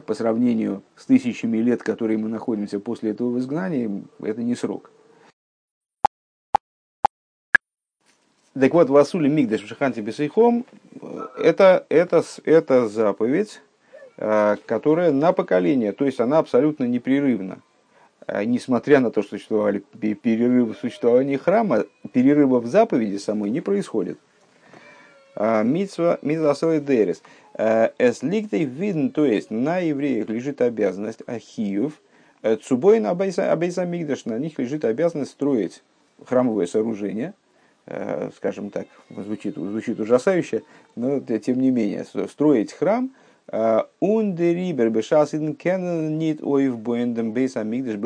по 0.06 0.14
сравнению 0.14 0.82
с 0.96 1.06
тысячами 1.06 1.58
лет, 1.58 1.82
которые 1.82 2.18
мы 2.18 2.28
находимся 2.28 2.78
после 2.78 3.10
этого 3.10 3.30
в 3.30 3.38
изгнании, 3.38 4.04
это 4.20 4.42
не 4.42 4.54
срок. 4.54 4.90
Так 8.58 8.72
вот, 8.72 8.88
Васули 8.88 9.28
Мигдаш 9.28 9.62
в 9.62 9.66
Шаханте 9.66 10.00
Бесейхом 10.00 10.64
это, 11.38 11.84
это, 11.90 12.24
это 12.44 12.88
заповедь, 12.88 13.60
э, 14.16 14.56
которая 14.64 15.12
на 15.12 15.32
поколение, 15.32 15.92
то 15.92 16.06
есть 16.06 16.20
она 16.20 16.38
абсолютно 16.38 16.84
непрерывна. 16.84 17.60
Несмотря 18.44 18.98
на 18.98 19.12
то, 19.12 19.22
что 19.22 19.36
существовали 19.36 19.78
перерывы 19.78 20.72
в 20.72 20.78
существовании 20.78 21.36
храма, 21.36 21.84
перерыва 22.12 22.58
в 22.58 22.66
заповеди 22.66 23.18
самой 23.18 23.50
не 23.50 23.60
происходит. 23.60 24.18
А, 25.36 25.62
митсва 25.62 26.18
митсва 26.22 26.80
дерес. 26.80 27.22
А, 27.54 27.92
эс 27.98 28.22
ликтей 28.22 28.64
виден, 28.64 29.10
то 29.10 29.24
есть 29.24 29.50
на 29.50 29.78
евреях 29.78 30.28
лежит 30.28 30.60
обязанность 30.60 31.20
ахиев, 31.26 32.00
э, 32.42 32.56
цубой 32.56 32.98
на 33.00 33.10
абейса 33.10 33.84
мигдаш, 33.84 34.24
на 34.24 34.38
них 34.38 34.58
лежит 34.58 34.84
обязанность 34.84 35.30
строить 35.30 35.82
храмовое 36.24 36.66
сооружение, 36.66 37.34
скажем 38.36 38.70
так, 38.70 38.86
звучит, 39.10 39.54
звучит 39.54 40.00
ужасающе, 40.00 40.62
но 40.96 41.20
тем 41.20 41.60
не 41.60 41.70
менее, 41.70 42.04
строить 42.04 42.72
храм– 42.72 43.10
Ундерибер 44.00 44.90
бешасиден 44.90 45.54
кен 45.54 46.18
нит 46.18 46.40
амигдаш 46.42 47.96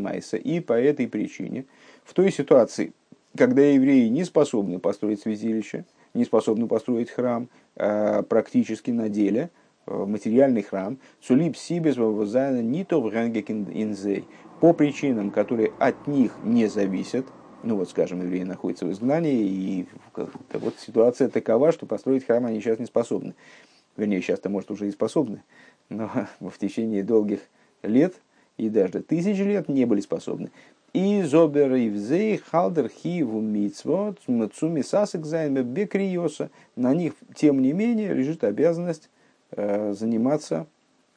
майса. 0.00 0.36
И 0.36 0.60
по 0.60 0.74
этой 0.74 1.08
причине, 1.08 1.64
в 2.04 2.14
той 2.14 2.30
ситуации, 2.30 2.92
когда 3.36 3.62
евреи 3.62 4.06
не 4.08 4.24
способны 4.24 4.78
построить 4.78 5.20
святилище, 5.20 5.84
не 6.18 6.24
способны 6.24 6.66
построить 6.66 7.10
храм 7.10 7.48
практически 7.74 8.90
на 8.90 9.08
деле, 9.08 9.50
материальный 9.86 10.62
храм, 10.62 10.98
цулип 11.22 11.56
сибес 11.56 11.96
вавазайна 11.96 12.60
нитов 12.60 13.12
инзей, 13.14 14.26
по 14.60 14.72
причинам, 14.72 15.30
которые 15.30 15.72
от 15.78 16.06
них 16.06 16.32
не 16.42 16.66
зависят, 16.66 17.26
ну 17.62 17.76
вот, 17.76 17.88
скажем, 17.90 18.22
евреи 18.22 18.42
находятся 18.42 18.86
в 18.86 18.92
изгнании, 18.92 19.46
и 19.46 19.86
вот 20.52 20.74
ситуация 20.78 21.28
такова, 21.28 21.72
что 21.72 21.86
построить 21.86 22.26
храм 22.26 22.46
они 22.46 22.60
сейчас 22.60 22.78
не 22.78 22.86
способны. 22.86 23.34
Вернее, 23.96 24.20
сейчас-то, 24.20 24.48
может, 24.48 24.70
уже 24.70 24.88
и 24.88 24.90
способны, 24.90 25.42
но 25.88 26.10
в 26.40 26.58
течение 26.58 27.02
долгих 27.02 27.40
лет 27.82 28.14
и 28.56 28.68
даже 28.68 29.00
тысяч 29.02 29.38
лет 29.38 29.68
не 29.68 29.84
были 29.84 30.00
способны. 30.00 30.50
И 30.92 31.22
зобер 31.22 31.74
и 31.74 31.90
взей 31.90 32.38
халдер 32.38 32.88
хиву 32.88 33.40
мицвот 33.40 34.20
мцуми 34.26 34.82
сасек 34.82 35.26
займе 35.26 35.62
бекриоса. 35.62 36.50
На 36.76 36.94
них, 36.94 37.12
тем 37.34 37.60
не 37.60 37.72
менее, 37.72 38.14
лежит 38.14 38.42
обязанность 38.42 39.10
э, 39.50 39.92
заниматься 39.92 40.66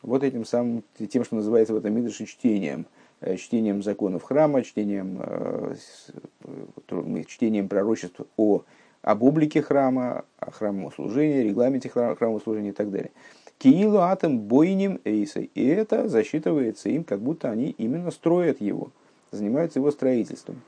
вот 0.02 0.24
этим 0.24 0.46
самым, 0.46 0.84
тем, 1.10 1.24
что 1.24 1.36
называется 1.36 1.74
в 1.74 1.78
этом 1.78 1.94
мидрше 1.94 2.26
чтением. 2.26 2.86
Э, 3.22 3.38
чтением 3.38 3.82
законов 3.82 4.24
храма, 4.24 4.64
чтением, 4.64 5.20
э, 5.22 5.76
чтением 7.28 7.70
пророчеств 7.70 8.22
о 8.36 8.64
об 9.02 9.24
облике 9.24 9.62
храма, 9.62 10.26
о 10.38 10.52
храмовом 10.52 10.92
служении, 10.92 11.44
регламенте 11.44 11.90
храмового 11.90 12.40
служения 12.40 12.70
и 12.70 12.74
так 12.74 12.92
далее. 12.92 13.12
Киилу 13.58 14.00
атом 14.00 14.40
бойним 14.40 15.00
эйсой. 15.06 15.52
И 15.54 15.66
это 15.68 16.08
засчитывается 16.08 16.90
им, 16.90 17.04
как 17.04 17.20
будто 17.20 17.50
они 17.50 17.76
именно 17.78 18.12
строят 18.12 18.60
его, 18.62 18.92
занимаются 19.32 19.80
его 19.80 19.92
строительством. 19.92 20.62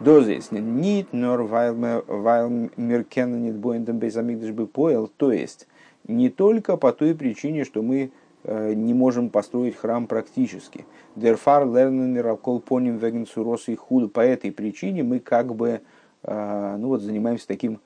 Дозис 0.00 0.50
нит 0.50 1.12
нор 1.12 1.42
вайл 1.42 2.70
меркен 2.76 3.42
нит 3.42 3.56
бойндем 3.56 3.98
безамигдаш 3.98 4.50
бы 4.50 4.66
поел. 4.66 5.10
То 5.16 5.32
есть, 5.32 5.68
не 6.06 6.30
только 6.30 6.76
по 6.76 6.92
той 6.92 7.14
причине, 7.14 7.64
что 7.64 7.82
мы 7.82 8.10
э, 8.42 8.74
не 8.74 8.92
можем 8.92 9.30
построить 9.30 9.76
храм 9.76 10.06
практически. 10.06 10.84
Дерфар 11.16 11.66
лернен 11.66 12.18
ракол 12.18 12.60
поним 12.60 12.96
веген 12.98 13.24
и 13.24 13.74
худ. 13.76 14.12
По 14.12 14.20
этой 14.20 14.50
причине 14.50 15.02
мы 15.02 15.20
как 15.20 15.54
бы 15.54 15.80
а, 16.24 16.76
ну 16.78 16.88
вот 16.88 17.02
занимаемся 17.02 17.46
таким 17.46 17.80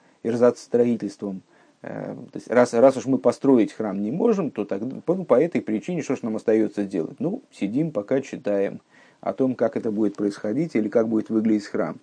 строительством. 0.56 1.42
Э, 1.82 2.14
то 2.32 2.36
есть, 2.36 2.48
раз, 2.48 2.72
раз 2.74 2.96
уж 2.96 3.06
мы 3.06 3.18
построить 3.18 3.72
храм 3.72 4.00
не 4.00 4.10
можем, 4.10 4.50
то 4.50 4.64
тогда, 4.64 4.96
ну, 5.06 5.24
по 5.24 5.40
этой 5.40 5.60
причине 5.60 6.02
что 6.02 6.14
же 6.14 6.20
нам 6.22 6.36
остается 6.36 6.84
делать? 6.84 7.20
Ну, 7.20 7.42
сидим, 7.50 7.90
пока 7.90 8.20
читаем 8.20 8.80
о 9.20 9.32
том, 9.32 9.54
как 9.54 9.76
это 9.76 9.90
будет 9.90 10.16
происходить 10.16 10.74
или 10.74 10.88
как 10.88 11.08
будет 11.08 11.30
выглядеть 11.30 11.66
храм. 11.66 11.98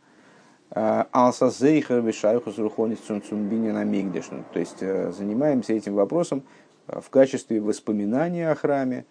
А, 0.71 1.07
Алсазейхер 1.11 2.01
вишайхус 2.01 2.57
рухонис 2.57 2.99
цумцумбинина 2.99 3.85
мигдешну. 3.85 4.43
То 4.51 4.59
есть 4.59 4.77
э, 4.81 5.11
занимаемся 5.11 5.73
этим 5.73 5.93
вопросом 5.93 6.43
э, 6.87 6.99
в 6.99 7.09
качестве 7.09 7.61
воспоминания 7.61 8.49
о 8.49 8.55
храме, 8.55 9.05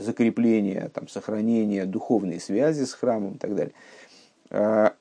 закрепления, 0.00 0.90
там, 0.92 1.06
сохранения 1.06 1.86
духовной 1.86 2.40
связи 2.40 2.84
с 2.84 2.92
храмом 2.92 3.34
и 3.34 3.38
так 3.38 3.54
далее. 3.54 3.72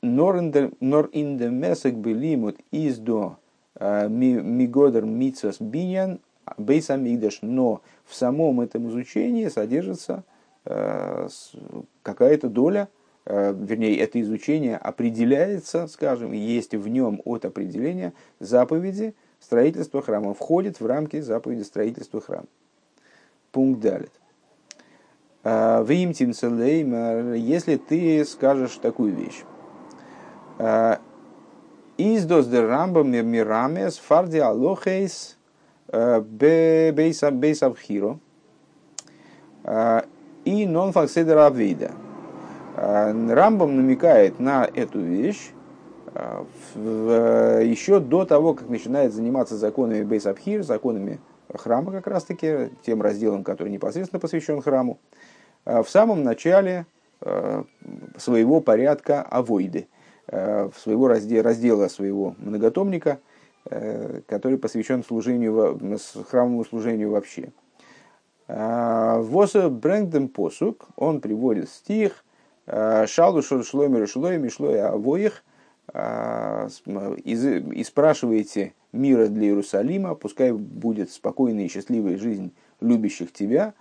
Нор 0.01 0.37
ин 0.37 1.37
де 1.37 1.49
месек 1.49 1.95
белимут 1.95 2.57
из 2.69 2.99
до 2.99 3.37
мигодер 3.79 5.03
митсас 5.03 5.59
биньян 5.59 6.19
бейса 6.57 6.95
мигдаш. 6.95 7.39
Но 7.41 7.81
в 8.05 8.13
самом 8.13 8.61
этом 8.61 8.87
изучении 8.89 9.47
содержится 9.47 10.23
э, 10.27 10.34
какая-то 10.65 12.49
доля, 12.49 12.89
э, 13.25 13.53
вернее, 13.53 13.97
это 13.99 14.19
изучение 14.21 14.77
определяется, 14.77 15.87
скажем, 15.87 16.31
есть 16.31 16.73
в 16.73 16.87
нем 16.87 17.21
от 17.25 17.45
определения 17.45 18.13
заповеди 18.39 19.13
строительства 19.39 20.01
храма, 20.01 20.33
входит 20.33 20.79
в 20.79 20.85
рамки 20.85 21.19
заповеди 21.19 21.61
строительства 21.61 22.19
храма. 22.19 22.47
Пункт 23.51 23.81
далит. 23.81 24.11
Вимтин 25.43 26.33
если 27.35 27.77
ты 27.77 28.25
скажешь 28.25 28.77
такую 28.77 29.13
вещь. 29.13 29.43
Издос 31.97 32.47
де 32.47 32.59
рамба 32.59 33.03
мирамес 33.03 33.97
фарди 33.97 34.39
алохейс 34.39 35.37
бейсабхиро 37.31 38.19
и 40.45 40.65
нон 40.65 40.93
факседер 40.93 41.37
авида. 41.37 41.91
Рамбам 42.77 43.75
намекает 43.75 44.39
на 44.39 44.65
эту 44.73 44.99
вещь 44.99 45.51
еще 46.75 47.99
до 47.99 48.25
того, 48.25 48.53
как 48.53 48.69
начинает 48.69 49.13
заниматься 49.13 49.57
законами 49.57 50.03
Бейсабхир, 50.03 50.63
законами 50.63 51.19
храма 51.53 51.91
как 51.91 52.07
раз-таки, 52.07 52.69
тем 52.85 53.01
разделом, 53.01 53.43
который 53.43 53.69
непосредственно 53.69 54.19
посвящен 54.19 54.61
храму. 54.61 54.99
Э, 55.65 55.83
в 55.83 55.89
самом 55.89 56.23
начале 56.23 56.85
э, 57.21 57.63
своего 58.17 58.61
порядка 58.61 59.21
авойды, 59.21 59.87
э, 60.27 60.69
своего 60.77 61.07
раздела, 61.07 61.43
раздела 61.43 61.87
своего 61.87 62.35
многотомника, 62.37 63.19
который 64.27 64.59
посвящен 64.59 65.03
служению, 65.03 65.79
храмовому 66.29 66.63
служению 66.65 67.09
вообще. 67.09 67.51
Воса 68.47 69.69
Брэнгдем 69.69 70.27
Посук, 70.29 70.87
он 70.95 71.19
приводит 71.21 71.69
стих. 71.69 72.23
Шалу 72.67 73.41
Шлоймер 73.41 74.07
Шлойми 74.07 74.49
Шлой 74.49 74.81
Авоих, 74.81 75.43
и 75.93 77.83
спрашиваете 77.85 78.73
мира 78.91 79.27
для 79.27 79.47
Иерусалима, 79.47 80.15
пускай 80.15 80.51
будет 80.51 81.11
спокойная 81.11 81.65
и 81.65 81.67
счастливая 81.67 82.17
жизнь 82.17 82.51
любящих 82.81 83.31
тебя, 83.31 83.73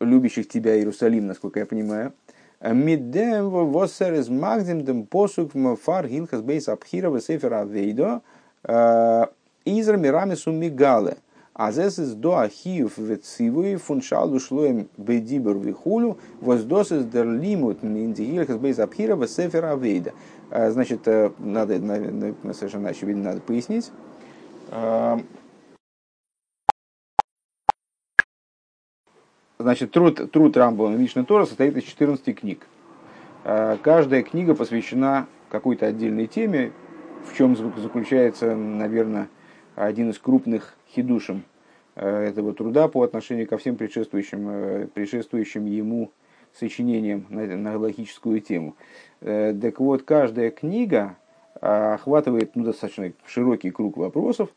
любящих 0.00 0.48
тебя, 0.48 0.78
Иерусалим, 0.78 1.26
насколько 1.26 1.60
я 1.60 1.66
понимаю. 1.66 2.14
Мидем 2.60 3.50
восер 3.50 4.14
из 4.14 4.28
магдем 4.28 4.84
дем 4.84 5.06
посук 5.06 5.52
фар 5.80 6.08
гилхас 6.08 6.40
бейс 6.40 6.68
абхира 6.68 7.20
сефер 7.20 7.54
авейдо 7.54 8.22
э, 8.64 9.26
изра 9.64 9.96
мирами 9.96 10.34
сумигале. 10.34 11.18
А 11.58 11.72
здесь 11.72 11.98
из 11.98 12.14
до 12.14 12.38
ахиев 12.38 12.98
вецивуи 12.98 13.74
фуншал 13.74 14.32
ушлоем 14.32 14.88
бедибер 14.96 15.58
вихулю 15.58 16.16
воздос 16.40 16.92
из 16.92 17.04
дер 17.04 17.26
лимут 17.26 17.82
миндигилхас 17.82 18.58
бейс 18.58 18.78
абхира 18.78 19.26
сефер 19.26 19.64
авейда. 19.64 20.12
Э, 20.50 20.70
значит, 20.70 21.08
э, 21.08 21.32
надо, 21.40 21.74
совершенно 22.54 22.90
очевидно, 22.90 23.24
надо 23.24 23.40
пояснить. 23.40 23.90
Значит, 29.58 29.90
труд, 29.90 30.30
труд 30.30 30.56
Рамбова 30.56 30.90
Мишна 30.90 31.24
Тора 31.24 31.44
состоит 31.44 31.76
из 31.76 31.82
14 31.82 32.38
книг. 32.38 32.68
А, 33.42 33.76
каждая 33.78 34.22
книга 34.22 34.54
посвящена 34.54 35.26
какой-то 35.50 35.86
отдельной 35.86 36.28
теме, 36.28 36.70
в 37.28 37.36
чем 37.36 37.56
заключается, 37.56 38.54
наверное, 38.54 39.28
один 39.74 40.10
из 40.10 40.18
крупных 40.20 40.77
хидушем 40.94 41.44
э, 41.94 42.24
этого 42.24 42.54
труда 42.54 42.88
по 42.88 43.02
отношению 43.02 43.46
ко 43.46 43.58
всем 43.58 43.76
предшествующим, 43.76 44.48
э, 44.48 44.86
предшествующим 44.92 45.66
ему 45.66 46.10
сочинениям 46.54 47.26
на, 47.28 47.46
на 47.46 47.78
логическую 47.78 48.40
тему. 48.40 48.76
Э, 49.20 49.54
так 49.60 49.80
вот, 49.80 50.02
каждая 50.02 50.50
книга 50.50 51.16
охватывает 51.60 52.54
ну, 52.54 52.62
достаточно 52.62 53.12
широкий 53.26 53.72
круг 53.72 53.96
вопросов, 53.96 54.50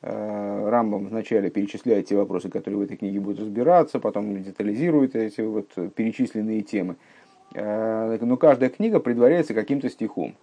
Рамбам 0.00 1.08
вначале 1.08 1.50
перечисляет 1.50 2.06
те 2.06 2.16
вопросы, 2.16 2.48
которые 2.48 2.78
в 2.78 2.82
этой 2.82 2.96
книге 2.96 3.18
будут 3.18 3.40
разбираться, 3.40 3.98
потом 3.98 4.40
детализирует 4.40 5.16
эти 5.16 5.40
вот 5.40 5.66
перечисленные 5.96 6.62
темы. 6.62 6.94
Но 7.52 8.36
каждая 8.36 8.70
книга 8.70 9.00
предваряется 9.00 9.52
каким-то 9.52 9.90
стихом 9.90 10.36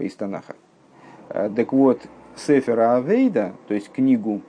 из 0.00 0.16
Танаха. 0.16 0.56
Так 1.28 1.72
вот, 1.72 2.00
Сефера 2.36 2.96
Авейда, 2.96 3.54
то 3.68 3.74
есть 3.74 3.90
книгу, 3.90 4.42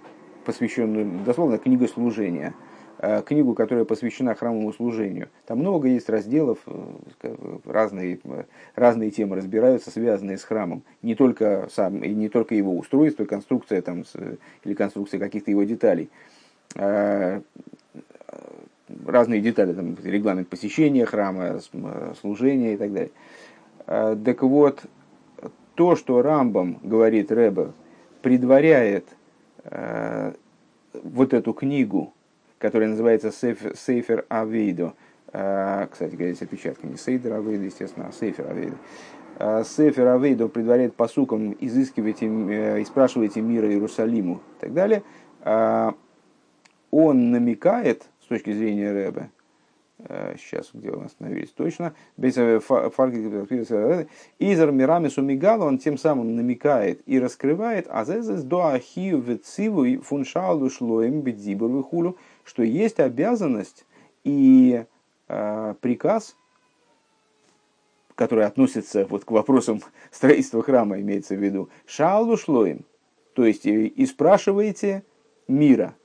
посвященную, 0.45 1.23
дословно, 1.25 1.57
книга 1.57 1.87
служения– 1.87 2.53
Э, 2.99 3.21
книгу, 3.21 3.53
которая 3.53 3.85
посвящена 3.85 4.33
храмовому 4.33 4.73
служению. 4.73 5.29
Там 5.45 5.59
много 5.59 5.87
есть 5.87 6.09
разделов, 6.09 6.57
э, 6.65 7.35
разные, 7.63 8.19
разные 8.73 9.11
темы 9.11 9.35
разбираются, 9.35 9.91
связанные 9.91 10.39
с 10.39 10.43
храмом. 10.43 10.81
Не 11.03 11.13
только, 11.13 11.67
сам, 11.71 11.99
и 11.99 12.09
не 12.09 12.27
только 12.27 12.55
его 12.55 12.75
устройство, 12.75 13.25
конструкция 13.25 13.83
там, 13.83 14.03
или 14.63 14.73
конструкция 14.73 15.19
каких-то 15.19 15.51
его 15.51 15.63
деталей. 15.63 16.09
Э, 16.73 17.41
разные 19.05 19.41
детали, 19.41 19.73
там, 19.73 19.95
регламент 20.03 20.47
посещения 20.47 21.05
храма, 21.05 21.59
служения 22.19 22.73
и 22.73 22.77
так 22.77 22.93
далее. 22.93 23.11
Так 23.85 24.41
вот, 24.41 24.81
то, 25.77 25.95
что 25.95 26.21
Рамбам, 26.21 26.79
говорит 26.83 27.31
Рэбе, 27.31 27.71
предваряет 28.21 29.05
вот 30.93 31.33
эту 31.33 31.53
книгу, 31.53 32.13
которая 32.57 32.89
называется 32.89 33.31
ספר 33.31 34.25
עבודה, 34.27 34.93
кстати 35.27 36.15
говоря, 36.15 36.33
здесь 36.33 36.41
опечатка 36.41 36.87
не 36.87 36.97
סדר 36.97 37.33
עבודה, 37.33 37.65
естественно, 37.65 38.07
а 38.07 38.11
ספר 38.11 38.49
עבודה, 38.49 38.77
Э, 39.39 39.63
ספר 39.63 40.07
עבודה 40.07 40.51
предваряет 40.51 40.95
посукам 40.95 41.55
изыскивайте 41.59 42.25
э, 42.25 42.81
и 42.81 42.85
спрашивайте 42.85 43.41
мира 43.41 43.69
Иерусалиму 43.69 44.41
и 44.57 44.61
так 44.61 44.73
далее, 44.73 45.03
э, 45.43 45.91
он 46.89 47.31
намекает, 47.31 48.03
с 48.23 48.27
точки 48.27 48.51
зрения 48.51 48.91
Рэбе, 48.91 49.29
сейчас 49.99 50.69
где 50.73 50.91
мы 50.91 51.05
остановились 51.05 51.49
точно, 51.49 51.95
Изер 54.37 54.71
Мирами 54.71 55.07
Сумигала, 55.07 55.65
он 55.65 55.79
тем 55.79 55.97
самым 55.97 56.35
намекает 56.35 57.01
и 57.07 57.19
раскрывает, 57.19 57.87
азезес 57.89 58.43
до 58.43 58.67
ахию 58.67 59.19
вециву 59.19 60.01
фуншалу 60.03 60.69
шлоем 60.69 61.21
бедзибур 61.21 61.71
вихулю, 61.71 62.17
что 62.43 62.61
есть 62.61 62.99
обязанность 62.99 63.85
и 64.23 64.85
приказ– 65.27 66.35
который 68.17 68.45
относится 68.45 69.05
вот 69.05 69.23
к 69.23 69.31
вопросам 69.31 69.81
строительства 70.11 70.61
храма, 70.63 70.99
имеется 70.99 71.35
в 71.35 71.39
виду, 71.43 71.69
шалу 71.85 72.35
шлоим, 72.35 72.83
то 73.33 73.45
есть 73.45 73.65
и 73.65 74.05
спрашиваете 74.07 75.03
мира, 75.47 75.95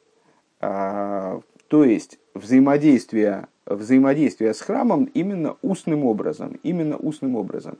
а, 0.61 1.40
то 1.68 1.85
есть 1.85 2.20
взаимодействие, 2.35 3.48
взаимодействие 3.66 4.55
с 4.55 4.61
храмом 4.61 5.05
именно 5.14 5.57
устным 5.62 6.05
образом, 6.05 6.59
именно 6.62 6.96
устным 6.96 7.37
образом. 7.37 7.79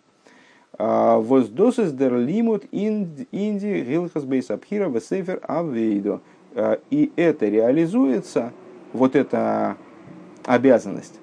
А, 0.79 1.19
Воздосес 1.19 1.93
дер 1.93 2.17
лимут 2.17 2.65
инди 2.73 3.85
гилхас 3.85 4.25
бейсабхира 4.25 4.89
весефер 4.89 5.41
авейдо. 5.43 6.21
А, 6.55 6.79
и 6.91 7.13
это 7.17 7.49
реализуется, 7.49 8.53
вот 8.93 9.17
эта 9.17 9.77
обязанность, 10.45 11.19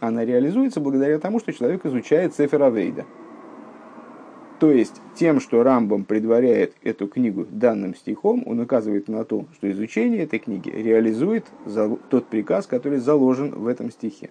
она 0.00 0.24
реализуется 0.24 0.80
благодаря 0.80 1.18
тому, 1.18 1.40
что 1.40 1.52
человек 1.52 1.84
изучает 1.86 2.34
Сефер 2.34 2.62
Авейда. 2.62 3.04
То 4.64 4.70
есть 4.70 4.98
тем, 5.14 5.40
что 5.40 5.62
Рамбам 5.62 6.06
предваряет 6.06 6.72
эту 6.82 7.06
книгу 7.06 7.46
данным 7.50 7.94
стихом, 7.94 8.42
он 8.46 8.60
указывает 8.60 9.08
на 9.08 9.26
то, 9.26 9.44
что 9.52 9.70
изучение 9.70 10.22
этой 10.22 10.38
книги 10.38 10.70
реализует 10.70 11.44
тот 12.08 12.28
приказ, 12.28 12.66
который 12.66 12.98
заложен 12.98 13.50
в 13.50 13.66
этом 13.66 13.90
стихе. 13.90 14.30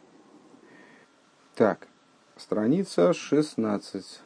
Так, 1.53 1.87
страница 2.35 3.13
16. 3.13 4.21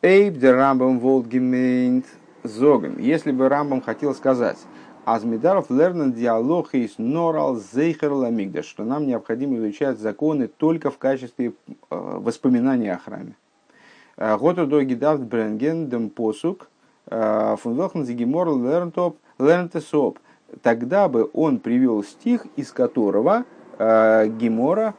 Эйб 0.00 0.38
де 0.38 0.52
Рамбам 0.52 1.00
волгемейнт 1.00 2.06
зогем. 2.42 2.98
Если 2.98 3.32
бы 3.32 3.46
Рамбам 3.50 3.82
хотел 3.82 4.14
сказать, 4.14 4.56
Азмидаров 5.04 5.68
лернен 5.68 6.14
диалог 6.14 6.74
из 6.74 6.96
норал 6.96 7.56
зейхер 7.56 8.12
ламигдаш, 8.12 8.64
что 8.64 8.84
нам 8.84 9.06
необходимо 9.06 9.58
изучать 9.58 9.98
законы 9.98 10.48
только 10.48 10.90
в 10.90 10.96
качестве 10.96 11.48
э, 11.48 11.52
воспоминания 11.90 12.94
о 12.94 12.98
храме. 12.98 13.36
Э, 14.16 14.36
Готу 14.36 14.66
до 14.66 14.82
гидавт 14.82 15.22
бренген 15.22 15.88
дем 15.88 16.10
посук 16.10 16.68
э, 17.06 17.56
фунвелхен 17.60 18.04
зигимор 18.04 18.48
лернтоп 18.48 19.18
лернтесоп. 19.38 20.18
Тогда 20.62 21.08
бы 21.08 21.30
он 21.32 21.58
привел 21.58 22.02
стих, 22.02 22.46
из 22.56 22.72
которого 22.72 23.44
Гимора 23.78 24.94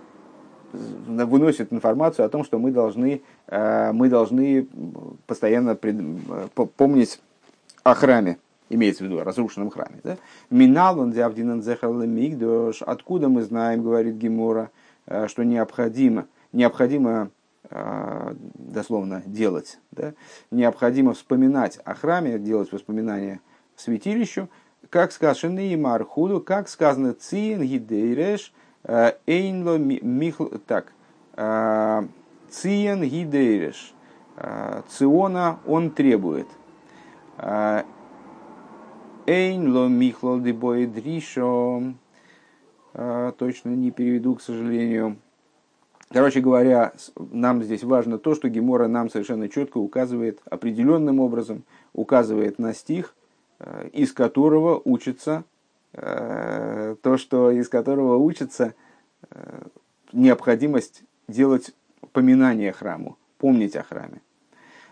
выносит 0.71 1.73
информацию 1.73 2.25
о 2.25 2.29
том, 2.29 2.45
что 2.45 2.57
мы 2.57 2.71
должны, 2.71 3.21
мы 3.47 4.09
должны 4.09 4.67
постоянно 5.27 5.75
помнить 5.75 7.19
о 7.83 7.93
храме 7.93 8.37
имеется 8.71 9.03
в 9.03 9.07
виду 9.07 9.19
о 9.19 9.23
разрушенном 9.23 9.69
храме. 9.69 9.99
Минал 10.49 10.99
он. 10.99 11.13
Откуда 12.81 13.29
мы 13.29 13.41
знаем, 13.43 13.83
говорит 13.83 14.15
Гемора, 14.15 14.71
э, 15.05 15.27
что 15.27 15.43
необходимо, 15.43 16.25
необходимо 16.53 17.09
э, 17.11 17.27
дословно 17.71 19.23
делать, 19.25 19.79
да? 19.91 20.13
необходимо 20.51 21.13
вспоминать 21.13 21.79
о 21.85 21.93
храме, 21.93 22.37
делать 22.37 22.71
воспоминания 22.71 23.39
святилищу, 23.75 24.49
как 24.89 25.11
сказано 25.11 25.59
и 25.59 25.75
Мархуду, 25.75 26.41
как 26.41 26.67
сказано 26.67 27.13
Циен 27.13 27.61
Гидейреш, 27.61 28.53
э, 28.83 29.13
Эйнло 29.25 29.77
Михл, 29.77 30.47
так, 30.67 30.91
Циен 32.49 33.03
Гидейреш, 33.03 33.93
Циона 34.89 35.59
он 35.65 35.91
требует. 35.91 36.47
Эйн 39.27 39.71
ло 39.71 39.87
михло 39.87 40.39
дебой 40.39 40.87
дришо. 40.87 41.93
А, 42.93 43.31
точно 43.33 43.69
не 43.69 43.91
переведу, 43.91 44.35
к 44.35 44.41
сожалению. 44.41 45.17
Короче 46.11 46.41
говоря, 46.41 46.93
нам 47.15 47.63
здесь 47.63 47.83
важно 47.83 48.17
то, 48.17 48.35
что 48.35 48.49
Гемора 48.49 48.87
нам 48.87 49.09
совершенно 49.09 49.47
четко 49.49 49.77
указывает 49.77 50.39
определенным 50.49 51.19
образом, 51.19 51.63
указывает 51.93 52.59
на 52.59 52.73
стих, 52.73 53.15
а, 53.59 53.87
из 53.87 54.11
которого 54.11 54.81
учится 54.83 55.45
а, 55.93 56.95
то, 57.01 57.17
что 57.17 57.51
из 57.51 57.69
которого 57.69 58.17
учится 58.17 58.73
необходимость 60.11 61.03
делать 61.27 61.73
поминание 62.11 62.73
храму, 62.73 63.17
помнить 63.37 63.75
о 63.75 63.83
храме. 63.83 64.21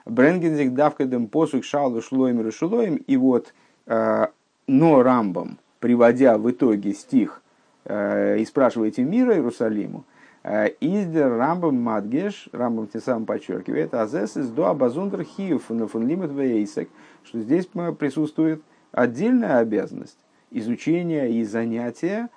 Бренгензик 0.06 0.74
давкадем 0.74 1.28
посук 1.28 1.66
шалу 1.66 2.02
шлоем 2.02 2.46
решулоем. 2.46 2.96
И 2.96 3.18
вот 3.18 3.54
Э, 3.90 4.28
но 4.68 5.02
Рамбам, 5.02 5.58
приводя 5.80 6.38
в 6.38 6.50
итоге 6.50 6.94
стих 6.94 7.42
э, 7.86 8.38
«И 8.38 8.46
спрашивайте 8.46 9.04
мира 9.04 9.34
Иерусалиму», 9.34 10.00
э, 10.00 10.19
Издер 10.44 11.38
Рамбам 11.38 11.82
Мадгеш, 11.82 12.50
Рамбам 12.52 12.88
тем 12.88 13.02
самым 13.02 13.26
подчеркивает, 13.26 13.94
Азес 13.94 14.38
из 14.38 14.50
до 14.50 14.68
Абазундер 14.68 15.24
Хиев 15.24 15.70
на 15.70 15.88
фунлимит 15.88 16.32
Вейсек, 16.32 16.90
что 17.24 17.40
здесь 17.40 17.66
присутствует 17.66 18.62
отдельная 18.92 19.58
обязанность 19.58 20.18
изучения 20.52 21.30
и 21.30 21.44
занятия 21.44 22.30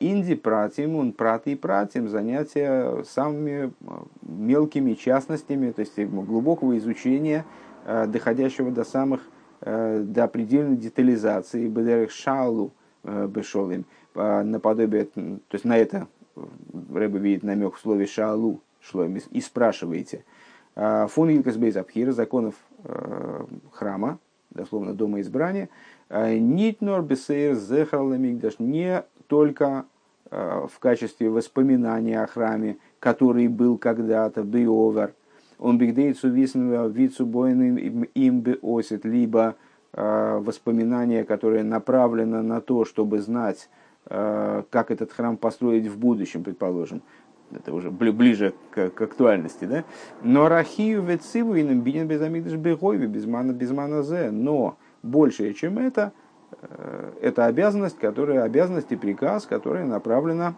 инди 0.00 0.34
пратим, 0.34 0.96
он 0.96 1.12
прати 1.12 1.52
и 1.52 1.56
пратим, 1.56 2.08
занятия 2.08 3.02
самыми 3.04 3.72
мелкими 4.22 4.94
частностями, 4.94 5.70
то 5.70 5.80
есть 5.80 5.98
глубокого 5.98 6.76
изучения, 6.76 7.44
доходящего 7.86 8.70
до 8.70 8.84
самых 8.84 9.20
Э, 9.66 10.02
до 10.04 10.28
предельной 10.28 10.76
детализации, 10.76 11.68
бедерех 11.68 12.10
шалу 12.10 12.72
э, 13.02 13.26
бешолим, 13.26 13.86
наподобие, 14.14 15.06
то 15.06 15.54
есть 15.54 15.64
на 15.64 15.78
это 15.78 16.06
Рэба 16.36 17.18
видит 17.18 17.42
намек 17.42 17.74
в 17.74 17.80
слове 17.80 18.06
шалу, 18.06 18.60
шлоим, 18.80 19.16
и 19.16 19.40
спрашиваете. 19.40 20.24
Фун 20.74 21.30
Илкас 21.30 21.56
Бейзабхира, 21.56 22.12
законов 22.12 22.56
э, 22.82 23.44
храма, 23.72 24.18
дословно 24.50 24.92
дома 24.92 25.20
избрания, 25.20 25.68
нитнор 26.10 27.02
бесейр 27.02 27.54
зехарламигдаш, 27.54 28.58
не 28.58 29.04
только 29.28 29.84
в 30.30 30.72
качестве 30.80 31.30
воспоминания 31.30 32.20
о 32.20 32.26
храме, 32.26 32.78
который 32.98 33.46
был 33.46 33.78
когда-то, 33.78 34.42
биовер– 34.42 35.12
он 35.58 35.78
бигдейцу 35.78 36.28
вицу 36.28 37.26
бойным 37.26 37.76
им 37.76 38.40
бы 38.40 38.58
осит, 38.62 39.04
либо 39.04 39.56
э, 39.92 40.38
воспоминание, 40.42 41.24
которое 41.24 41.62
направлено 41.62 42.42
на 42.42 42.60
то, 42.60 42.84
чтобы 42.84 43.20
знать, 43.20 43.68
э, 43.70 43.83
как 44.06 44.90
этот 44.90 45.12
храм 45.12 45.36
построить 45.36 45.86
в 45.86 45.98
будущем, 45.98 46.44
предположим. 46.44 47.02
Это 47.52 47.72
уже 47.72 47.90
ближе 47.90 48.54
к, 48.70 48.90
к 48.90 49.00
актуальности, 49.00 49.64
да? 49.64 49.84
Но 50.22 50.48
рахию 50.48 51.02
вециву 51.02 51.54
и 51.54 51.62
бинен 51.62 52.06
без 52.06 52.20
амигдаш 52.20 52.54
бегойви, 52.54 53.06
без 53.06 53.26
мана 53.26 53.52
без 53.52 53.70
мана 53.70 54.02
зе. 54.02 54.30
Но 54.30 54.76
большее, 55.02 55.54
чем 55.54 55.78
это, 55.78 56.12
э, 56.60 57.12
это 57.22 57.46
обязанность, 57.46 57.98
которая, 57.98 58.42
обязанность 58.42 58.92
и 58.92 58.96
приказ, 58.96 59.46
которая 59.46 59.86
направлена 59.86 60.54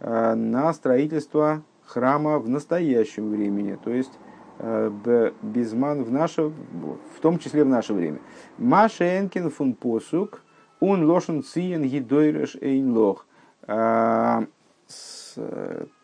на 0.00 0.72
строительство 0.74 1.62
храма 1.88 2.38
в 2.38 2.48
настоящем 2.48 3.30
времени, 3.30 3.78
то 3.82 3.90
есть 3.90 4.12
э, 4.58 5.32
безман 5.42 6.04
в 6.04 6.12
наше, 6.12 6.48
в 6.48 7.20
том 7.20 7.38
числе 7.38 7.64
в 7.64 7.68
наше 7.68 7.94
время. 7.94 8.18
Маша 8.58 9.18
Энкин 9.18 9.50
фун 9.50 9.74
посук, 9.74 10.42
он 10.80 11.04
лошен 11.04 11.42
циен 11.42 11.82
гидойреш 11.82 12.56
эйн 12.60 12.92
лох. 12.96 13.26
А, 13.66 14.44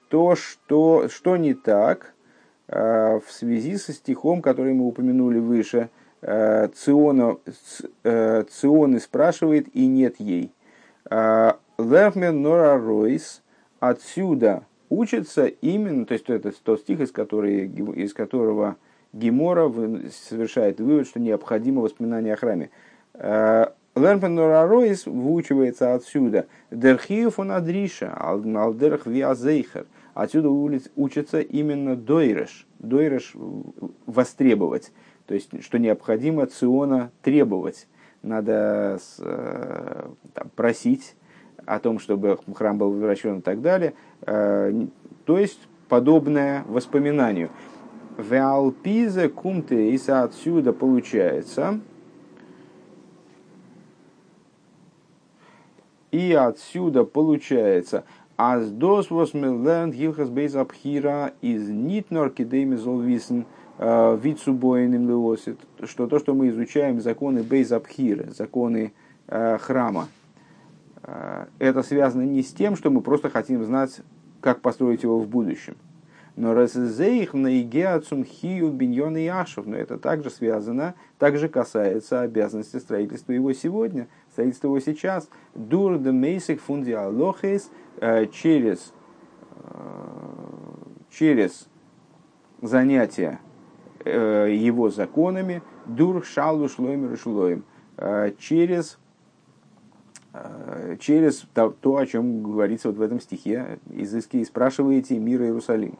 то, 0.08 0.36
что, 0.36 1.08
что 1.08 1.36
не 1.36 1.54
так 1.54 2.14
а, 2.68 3.20
в 3.20 3.32
связи 3.32 3.76
со 3.76 3.92
стихом, 3.92 4.42
который 4.42 4.74
мы 4.74 4.86
упомянули 4.86 5.38
выше, 5.38 5.88
а, 6.22 6.68
Циона, 6.68 7.38
Ционы 8.02 9.00
спрашивает, 9.00 9.68
и 9.74 9.86
нет 9.86 10.16
ей. 10.18 10.52
Лермен 11.10 12.42
Нора 12.42 12.78
Ройс 12.78 13.42
отсюда 13.80 14.64
учится 14.88 15.46
именно, 15.46 16.06
то 16.06 16.14
есть 16.14 16.28
это 16.30 16.52
тот 16.62 16.80
стих, 16.80 17.00
из, 17.00 17.10
которого, 17.10 17.48
из 17.50 18.14
которого 18.14 18.76
Гемора 19.12 19.70
совершает 20.28 20.80
вывод, 20.80 21.06
что 21.06 21.20
необходимо 21.20 21.82
воспоминание 21.82 22.34
о 22.34 22.36
храме. 22.36 22.70
Лермен 23.94 24.34
Нора 24.34 24.66
Ройс 24.66 25.06
выучивается 25.06 25.94
отсюда. 25.94 26.46
Дерхиев 26.70 27.38
он 27.38 27.52
адриша, 27.52 28.12
алдерх 28.12 29.06
виазейхер. 29.06 29.86
Отсюда 30.14 30.48
учится 30.96 31.40
именно 31.40 31.96
дойреш. 31.96 32.66
Дойреш 32.80 33.34
востребовать. 34.06 34.92
То 35.26 35.34
есть, 35.34 35.62
что 35.62 35.78
необходимо 35.78 36.46
Циона 36.46 37.10
требовать. 37.22 37.86
Надо 38.22 38.98
э, 39.18 40.08
там, 40.32 40.50
просить 40.56 41.14
о 41.64 41.78
том, 41.78 41.98
чтобы 41.98 42.38
храм 42.54 42.78
был 42.78 42.90
возвращен 42.90 43.38
и 43.38 43.42
так 43.42 43.60
далее. 43.60 43.94
Э, 44.22 44.72
то 45.24 45.38
есть, 45.38 45.68
подобное 45.88 46.64
воспоминанию. 46.66 47.50
Веалпизе 48.18 49.28
кумте, 49.28 49.90
и 49.90 50.00
отсюда 50.10 50.72
получается, 50.72 51.80
и 56.14 56.32
отсюда 56.32 57.04
получается, 57.04 58.04
Аз 58.36 58.68
дос 58.70 59.08
me 59.10 59.48
learned 59.48 59.94
Hilchas 59.94 60.28
Beis 60.28 60.54
Abhira 60.54 61.32
из 61.40 61.68
Nitnor 61.68 62.34
Kidemizol 62.34 63.04
Wissen 63.04 63.46
Вицубоиным 63.78 65.08
Леосит, 65.08 65.58
что 65.84 66.06
то, 66.06 66.18
что 66.20 66.34
мы 66.34 66.48
изучаем 66.48 67.00
законы 67.00 67.42
Бейз 67.42 67.72
Абхира, 67.72 68.30
законы 68.30 68.92
э, 69.26 69.58
храма, 69.58 70.08
э, 71.02 71.46
это 71.58 71.82
связано 71.82 72.22
не 72.22 72.42
с 72.42 72.52
тем, 72.52 72.76
что 72.76 72.90
мы 72.90 73.00
просто 73.00 73.30
хотим 73.30 73.64
знать, 73.64 74.00
как 74.40 74.60
построить 74.60 75.02
его 75.02 75.18
в 75.18 75.26
будущем. 75.26 75.76
Но 76.36 76.54
раззеих 76.54 77.34
на 77.34 77.60
игеацум 77.60 78.24
хию 78.24 78.70
биньон 78.70 79.16
и 79.16 79.24
яшев, 79.24 79.66
но 79.66 79.76
это 79.76 79.98
также 79.98 80.30
связано, 80.30 80.94
также 81.18 81.48
касается 81.48 82.20
обязанности 82.20 82.78
строительства 82.78 83.32
его 83.32 83.52
сегодня, 83.52 84.08
строительства 84.34 84.66
его 84.66 84.80
сейчас. 84.80 85.28
Дур 85.54 85.98
де 85.98 86.10
мейсик 86.12 86.60
фунди 86.60 86.90
алохейс 86.90 87.70
э, 88.00 88.26
через, 88.26 88.92
через 91.10 91.68
занятия 92.60 93.40
его 94.04 94.90
законами 94.90 95.62
дур 95.86 96.22
шалу 96.24 96.68
шлойм 96.68 97.16
шлоем 97.16 97.64
через 98.38 98.98
через 100.98 101.46
то, 101.54 101.70
то, 101.70 101.96
о 101.96 102.06
чем 102.06 102.42
говорится 102.42 102.88
вот 102.88 102.98
в 102.98 103.00
этом 103.00 103.20
стихе, 103.20 103.78
изыски 103.90 104.38
и 104.38 104.44
спрашиваете 104.44 105.18
мира 105.18 105.44
Иерусалим. 105.44 105.96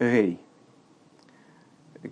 Гей. 0.00 0.40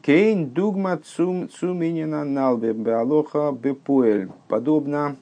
Кейн 0.03 0.51
дугма 0.51 0.99
цум 0.99 1.49
цуминина 1.49 2.25
налбе 2.25 2.73
беалоха 2.73 3.53
бепуэль. 3.53 4.29
Подобно, 4.49 5.17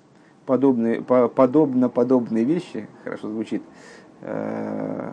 подобные, 0.47 1.03
подобно 1.03 1.89
подобные 1.89 2.45
вещи, 2.45 2.89
хорошо 3.03 3.31
звучит, 3.31 3.63
э, 4.23 5.13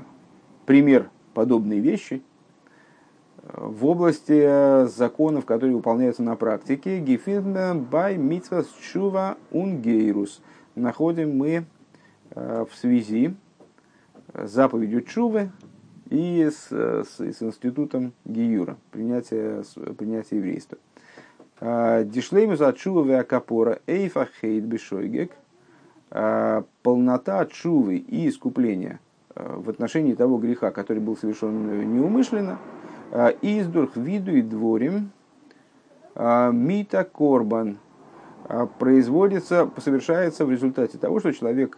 пример 0.65 1.09
подобной 1.33 1.79
вещи 1.79 2.21
в 3.53 3.85
области 3.85 4.87
законов, 4.87 5.45
которые 5.45 5.75
выполняются 5.75 6.23
на 6.23 6.35
практике. 6.35 6.99
Гефинна 6.99 7.75
бай 7.75 8.17
митвас 8.17 8.67
чува 8.81 9.37
унгейрус. 9.51 10.41
Находим 10.75 11.37
мы 11.37 11.65
э, 12.31 12.65
в 12.69 12.75
связи 12.75 13.35
с 14.33 14.51
заповедью 14.51 15.01
чувы, 15.01 15.51
и 16.11 16.49
с, 16.51 16.67
с, 16.69 17.19
с 17.19 17.41
институтом 17.41 18.11
Гиюра, 18.25 18.77
принятия, 18.91 19.63
принятия 19.97 20.37
еврейства. 20.37 20.77
А, 21.61 22.03
Дишлеймус 22.03 22.59
от 22.59 22.77
Чувы 22.77 23.15
Акапора 23.15 23.79
Эйфа 23.87 24.27
Хейд 24.41 24.65
Бешойгек. 24.65 25.31
А, 26.11 26.65
полнота 26.83 27.45
Чувы 27.45 27.95
и 27.95 28.27
искупления 28.27 28.99
а, 29.33 29.57
в 29.57 29.69
отношении 29.69 30.13
того 30.13 30.37
греха, 30.37 30.71
который 30.71 30.99
был 30.99 31.15
совершен 31.15 31.95
неумышленно, 31.95 32.59
издурх 33.41 33.95
виду 33.95 34.31
и 34.35 34.41
дворим 34.41 35.11
мита 36.15 37.03
корбан 37.03 37.77
производится, 38.79 39.69
совершается 39.77 40.45
в 40.45 40.51
результате 40.51 40.97
того, 40.97 41.19
что 41.19 41.33
человек 41.33 41.77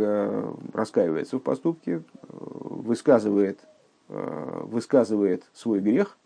раскаивается 0.74 1.38
в 1.38 1.42
поступке, 1.42 2.04
высказывает 2.30 3.60
Э, 3.62 3.73
высказывает 4.10 5.44
свой 5.54 5.80
грех 5.80 6.18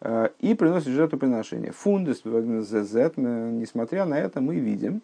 э, 0.00 0.28
и 0.38 0.54
приносит 0.54 0.88
жертвоприношение. 0.88 1.72
פון 1.72 1.84
דעסט 1.84 2.00
וועגן, 2.00 2.24
несмотря 2.24 4.04
на 4.04 4.18
это, 4.18 4.40
мы 4.40 4.56
видим, 4.56 5.02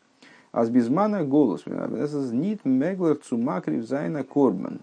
אַז 0.52 0.70
בזמן 0.70 1.24
הגלות, 1.24 1.64
ניט 1.66 2.64
מעגלעך 2.64 3.16
צו 3.16 3.42
מקריב 3.42 3.85
זיין 3.85 4.22
אַ 4.22 4.39
קרבן, 4.39 4.81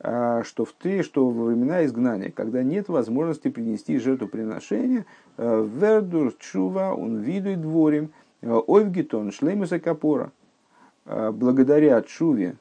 э, 0.00 0.42
что 0.44 0.64
в 0.64 0.72
три, 0.72 1.02
что 1.02 1.30
во 1.30 1.46
времена 1.46 1.84
изгнания, 1.84 2.30
когда 2.30 2.62
нет 2.62 2.88
возможности 2.88 3.48
принести 3.48 3.98
жертвоприношение, 3.98 5.06
ווערט 5.38 5.86
דורך 5.86 6.34
תשובה 6.38 6.94
און 6.94 7.18
וידוי 7.18 7.62
דברים 7.62 8.12
אויפגעטאָן 8.42 9.30
שלימות 9.30 9.78
הכפרה, 9.78 10.32
благодаря 11.04 12.02
чуве 12.02 12.56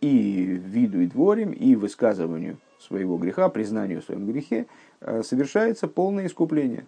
и 0.00 0.60
וידוי 0.64 1.00
דברים, 1.00 1.52
и 1.52 1.76
высказыванию 1.76 2.56
своего 2.78 3.16
греха, 3.16 3.48
признанию 3.48 4.00
в 4.00 4.04
своем 4.04 4.26
грехе, 4.26 4.66
э, 5.00 5.22
совершается 5.22 5.88
полное 5.88 6.26
искупление. 6.26 6.86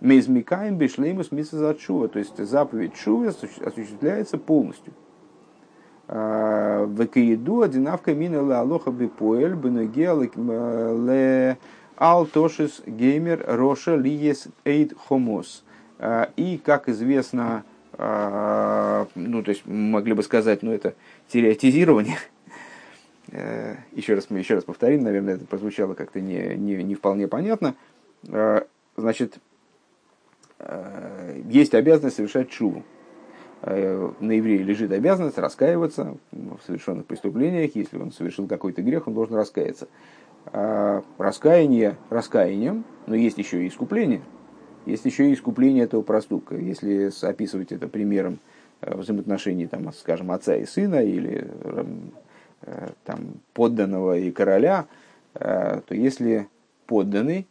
Мейзмикаем 0.00 0.76
бишлеймус 0.76 1.32
миса 1.32 1.74
чува, 1.74 2.08
то 2.08 2.18
есть 2.18 2.36
заповедь 2.36 2.94
чува 2.94 3.28
осуществляется 3.28 4.38
полностью. 4.38 4.92
Э, 6.08 6.86
Векаиду 6.88 7.62
одинавка 7.62 8.14
мина 8.14 8.60
алоха 8.60 8.90
бипоэль 8.90 9.54
бенеге 9.54 10.12
ле 10.14 11.58
алтошис 11.96 12.82
геймер 12.86 13.44
роша 13.46 13.96
лиес 13.96 14.48
эйд 14.64 14.94
хомос. 14.96 15.64
Э, 15.98 16.26
и, 16.36 16.58
как 16.58 16.88
известно, 16.88 17.64
ну, 17.98 19.42
то 19.42 19.44
есть 19.46 19.62
могли 19.64 20.12
бы 20.12 20.22
сказать, 20.22 20.62
ну, 20.62 20.70
это 20.70 20.92
теоретизирование, 21.28 22.18
Э, 22.18 22.35
еще 23.92 24.14
раз, 24.14 24.30
мы 24.30 24.38
еще 24.38 24.54
раз 24.54 24.64
повторим, 24.64 25.02
наверное, 25.02 25.34
это 25.34 25.44
прозвучало 25.44 25.94
как-то 25.94 26.20
не, 26.20 26.56
не, 26.56 26.82
не 26.82 26.94
вполне 26.94 27.28
понятно. 27.28 27.74
Э, 28.28 28.62
значит, 28.96 29.38
э, 30.58 31.42
есть 31.48 31.74
обязанность 31.74 32.16
совершать 32.16 32.50
чуву. 32.50 32.82
На 33.62 34.32
евреи 34.32 34.58
лежит 34.58 34.92
обязанность 34.92 35.38
раскаиваться 35.38 36.18
в 36.30 36.58
совершенных 36.66 37.06
преступлениях. 37.06 37.74
Если 37.74 37.98
он 37.98 38.12
совершил 38.12 38.46
какой-то 38.46 38.82
грех, 38.82 39.08
он 39.08 39.14
должен 39.14 39.34
раскаяться. 39.34 39.88
Раскаяние 41.18 41.96
раскаянием, 42.10 42.84
но 43.06 43.16
есть 43.16 43.38
еще 43.38 43.64
и 43.64 43.68
искупление. 43.68 44.20
Есть 44.84 45.06
еще 45.06 45.30
и 45.30 45.34
искупление 45.34 45.84
этого 45.84 46.02
проступка. 46.02 46.54
Если 46.54 47.10
описывать 47.26 47.72
это 47.72 47.88
примером 47.88 48.38
взаимоотношений, 48.82 49.66
там, 49.66 49.90
скажем, 49.94 50.30
отца 50.30 50.54
и 50.54 50.66
сына 50.66 51.02
или 51.02 51.50
Э, 51.76 51.84
там, 53.04 53.34
подданного 53.52 54.18
и 54.18 54.30
короля, 54.30 54.86
э, 55.34 55.80
то 55.86 55.94
если 55.94 56.48
подданный 56.86 57.46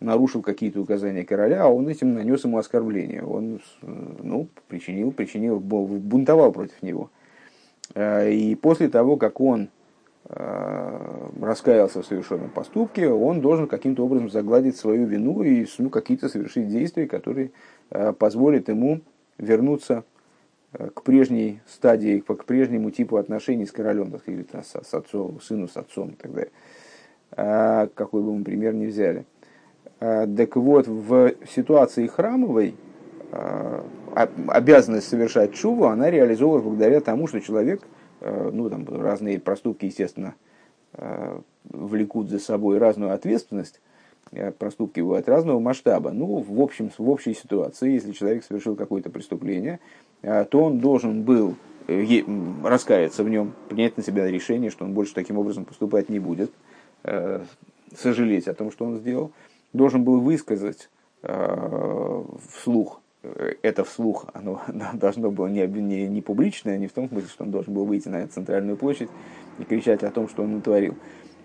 нарушил 0.00 0.42
какие-то 0.42 0.80
указания 0.80 1.24
короля, 1.24 1.64
а 1.64 1.68
он 1.68 1.88
этим 1.88 2.14
нанес 2.14 2.44
ему 2.44 2.58
оскорбление, 2.58 3.22
он 3.22 3.60
ну, 3.82 4.48
причинил, 4.68 5.12
причинил, 5.12 5.58
бунтовал 5.58 6.52
против 6.52 6.82
него. 6.82 7.10
Э, 7.94 8.30
и 8.30 8.54
после 8.54 8.88
того, 8.88 9.16
как 9.16 9.40
он 9.40 9.68
раскаялся 11.40 12.02
в 12.02 12.06
совершенном 12.06 12.50
поступке, 12.50 13.08
он 13.08 13.40
должен 13.40 13.68
каким-то 13.68 14.04
образом 14.04 14.28
загладить 14.28 14.76
свою 14.76 15.06
вину 15.06 15.44
и 15.44 15.64
ну, 15.78 15.88
какие-то 15.88 16.28
совершить 16.28 16.68
действия, 16.68 17.06
которые 17.06 17.52
позволят 18.18 18.68
ему 18.68 19.02
вернуться 19.38 20.02
Э, 20.02 20.15
к 20.94 21.02
прежней 21.02 21.60
стадии, 21.66 22.20
к 22.20 22.44
прежнему 22.44 22.90
типу 22.90 23.16
отношений 23.16 23.66
с 23.66 23.72
королем, 23.72 24.10
так 24.10 24.22
сказать, 24.22 24.46
с, 24.64 24.88
с 24.88 24.94
отцом, 24.94 25.40
сыну 25.40 25.68
с 25.68 25.76
отцом 25.76 26.10
и 26.10 26.14
так 26.14 26.32
далее. 26.32 26.52
А, 27.32 27.88
какой 27.94 28.22
бы 28.22 28.34
мы 28.34 28.44
пример 28.44 28.74
ни 28.74 28.86
взяли. 28.86 29.24
А, 30.00 30.26
так 30.26 30.56
вот, 30.56 30.86
в 30.86 31.32
ситуации 31.48 32.06
храмовой 32.06 32.74
а, 33.32 33.84
обязанность 34.48 35.08
совершать 35.08 35.54
чуву, 35.54 35.86
она 35.86 36.10
реализовывалась 36.10 36.64
благодаря 36.64 37.00
тому, 37.00 37.26
что 37.26 37.40
человек, 37.40 37.82
а, 38.20 38.50
ну, 38.50 38.68
там 38.70 38.86
разные 38.88 39.40
проступки, 39.40 39.86
естественно, 39.86 40.34
а, 40.92 41.40
влекут 41.64 42.28
за 42.28 42.38
собой 42.38 42.78
разную 42.78 43.12
ответственность, 43.12 43.80
Э, 43.80 43.95
проступки 44.58 45.00
бывают 45.00 45.28
разного 45.28 45.60
масштаба. 45.60 46.10
Ну, 46.10 46.38
в 46.40 46.60
общем, 46.60 46.90
в 46.96 47.08
общей 47.08 47.34
ситуации, 47.34 47.92
если 47.92 48.12
человек 48.12 48.44
совершил 48.44 48.76
какое-то 48.76 49.10
преступление, 49.10 49.80
э, 50.22 50.44
то 50.44 50.62
он 50.62 50.78
должен 50.78 51.22
был 51.22 51.56
раскаяться 52.64 53.22
в 53.22 53.28
нем, 53.28 53.52
принять 53.68 53.96
на 53.96 54.02
себя 54.02 54.28
решение, 54.28 54.70
что 54.70 54.84
он 54.84 54.92
больше 54.92 55.14
таким 55.14 55.38
образом 55.38 55.64
поступать 55.64 56.08
не 56.08 56.18
будет, 56.18 56.50
сожалеть 57.94 58.48
о 58.48 58.54
том, 58.54 58.72
что 58.72 58.86
он 58.86 58.96
сделал, 58.96 59.30
должен 59.72 60.02
был 60.02 60.18
высказать 60.18 60.90
вслух 61.22 63.00
это 63.62 63.84
вслух, 63.84 64.26
оно 64.34 64.60
должно 64.94 65.30
было 65.30 65.46
не, 65.46 65.66
не, 65.66 66.06
не 66.08 66.22
публичное, 66.22 66.78
не 66.78 66.86
в 66.86 66.92
том 66.92 67.08
смысле, 67.08 67.28
что 67.28 67.44
он 67.44 67.50
должен 67.50 67.74
был 67.74 67.84
выйти 67.84 68.08
на 68.08 68.26
центральную 68.28 68.76
площадь 68.76 69.08
и 69.58 69.64
кричать 69.64 70.02
о 70.02 70.10
том, 70.10 70.28
что 70.28 70.42
он 70.42 70.56
натворил. 70.56 70.94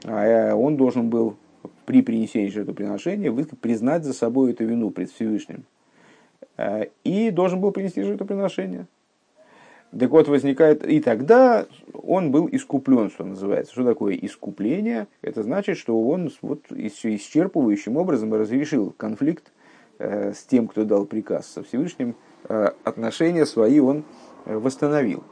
А 0.06 0.56
он 0.56 0.78
должен 0.78 1.10
был 1.10 1.36
при 1.86 2.02
принесении 2.02 2.50
жертвоприношения 2.50 3.32
признать 3.62 4.04
за 4.04 4.14
собой 4.14 4.52
эту 4.52 4.66
вину 4.66 4.92
пред 4.92 5.12
Всевышним. 5.12 5.66
Э, 6.58 6.86
и 7.04 7.32
должен 7.32 7.60
был 7.60 7.72
принести 7.72 8.02
жертвоприношение. 8.02 8.88
Так 9.98 10.10
вот, 10.12 10.30
возникает, 10.30 10.86
и 10.88 11.02
тогда 11.02 11.66
он 11.94 12.32
был 12.32 12.48
искуплен, 12.50 13.10
что 13.10 13.26
называется. 13.26 13.74
Что 13.74 13.84
такое 13.84 14.16
искупление? 14.16 15.08
Это 15.22 15.44
значит, 15.44 15.78
что 15.78 16.02
он 16.02 16.32
вот 16.42 16.64
исчерпывающим 16.70 17.98
образом 17.98 18.34
разрешил 18.34 18.94
конфликт 18.96 19.52
э, 20.00 20.34
с 20.34 20.44
тем, 20.46 20.68
кто 20.68 20.86
дал 20.86 21.06
приказ 21.06 21.48
со 21.48 21.64
Всевышним, 21.64 22.16
э, 22.48 22.70
отношения 22.84 23.46
свои 23.46 23.80
он 23.80 24.06
восстановил. 24.46 25.24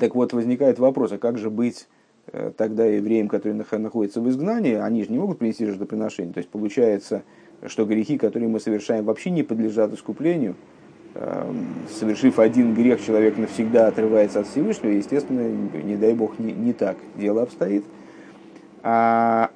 Так 0.00 0.14
вот, 0.14 0.32
возникает 0.32 0.78
вопрос, 0.78 1.12
а 1.12 1.18
как 1.18 1.36
же 1.36 1.50
быть 1.50 1.86
тогда 2.56 2.84
евреям, 2.84 3.28
которые 3.28 3.62
находятся 3.78 4.20
в 4.20 4.28
изгнании, 4.28 4.74
они 4.74 5.04
же 5.04 5.12
не 5.12 5.18
могут 5.18 5.38
принести 5.38 5.66
жертвоприношение. 5.66 6.32
То 6.32 6.38
есть 6.38 6.50
получается, 6.50 7.22
что 7.66 7.84
грехи, 7.84 8.18
которые 8.18 8.48
мы 8.48 8.60
совершаем, 8.60 9.04
вообще 9.04 9.30
не 9.30 9.42
подлежат 9.42 9.92
искуплению. 9.92 10.56
Эм, 11.14 11.66
совершив 11.88 12.38
один 12.38 12.74
грех, 12.74 13.00
человек 13.00 13.38
навсегда 13.38 13.86
отрывается 13.86 14.40
от 14.40 14.48
Всевышнего, 14.48 14.90
и, 14.90 14.96
естественно, 14.96 15.48
не 15.48 15.96
дай 15.96 16.12
бог, 16.14 16.38
не, 16.38 16.52
не 16.52 16.72
так 16.72 16.96
дело 17.16 17.42
обстоит. 17.42 17.84
А, 18.82 19.50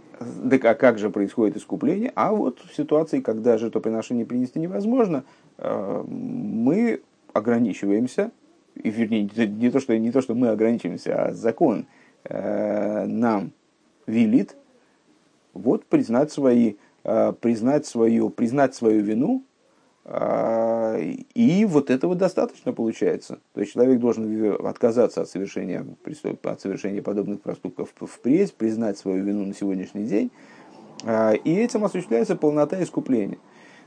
так 0.51 0.65
а 0.65 0.75
как 0.75 0.99
же 0.99 1.11
происходит 1.11 1.57
искупление? 1.57 2.13
А 2.15 2.33
вот 2.33 2.61
в 2.61 2.75
ситуации, 2.77 3.21
когда 3.21 3.59
жертвоприношение 3.59 4.25
принести 4.25 4.61
невозможно, 4.61 5.25
э, 5.59 6.05
мы 6.07 7.01
ограничиваемся, 7.33 8.31
и 8.77 8.91
вернее, 8.91 9.29
не 9.35 9.71
то, 9.71 9.81
что, 9.81 9.99
не 9.99 10.13
то, 10.13 10.21
что 10.21 10.35
мы 10.35 10.49
ограничиваемся, 10.49 11.25
а 11.25 11.33
закон– 11.33 11.87
Э, 11.97 11.98
нам 12.25 13.53
велит 14.07 14.57
вот 15.59 15.85
признать 15.85 16.33
свои, 16.33 16.75
э, 17.05 17.33
признать 17.41 17.87
свою, 17.87 18.31
признать 18.31 18.75
свою 18.75 19.03
вину, 19.03 19.45
э, 20.05 21.15
и 21.35 21.65
вот 21.67 21.91
этого 21.91 22.15
достаточно 22.15 22.73
получается. 22.73 23.39
То 23.55 23.61
есть 23.61 23.73
человек 23.73 24.01
должен 24.01 24.67
отказаться 24.67 25.23
от 25.23 25.29
совершения, 25.29 25.87
от 26.43 26.61
совершения 26.61 27.03
подобных 27.03 27.41
проступков 27.41 27.91
впредь, 28.01 28.55
признать 28.55 28.99
свою 28.99 29.23
вину 29.25 29.45
на 29.45 29.55
сегодняшний 29.55 30.05
день, 30.05 30.31
и 31.07 31.55
этим 31.55 31.85
осуществляется 31.85 32.35
полнота 32.35 32.83
искупления. 32.83 33.39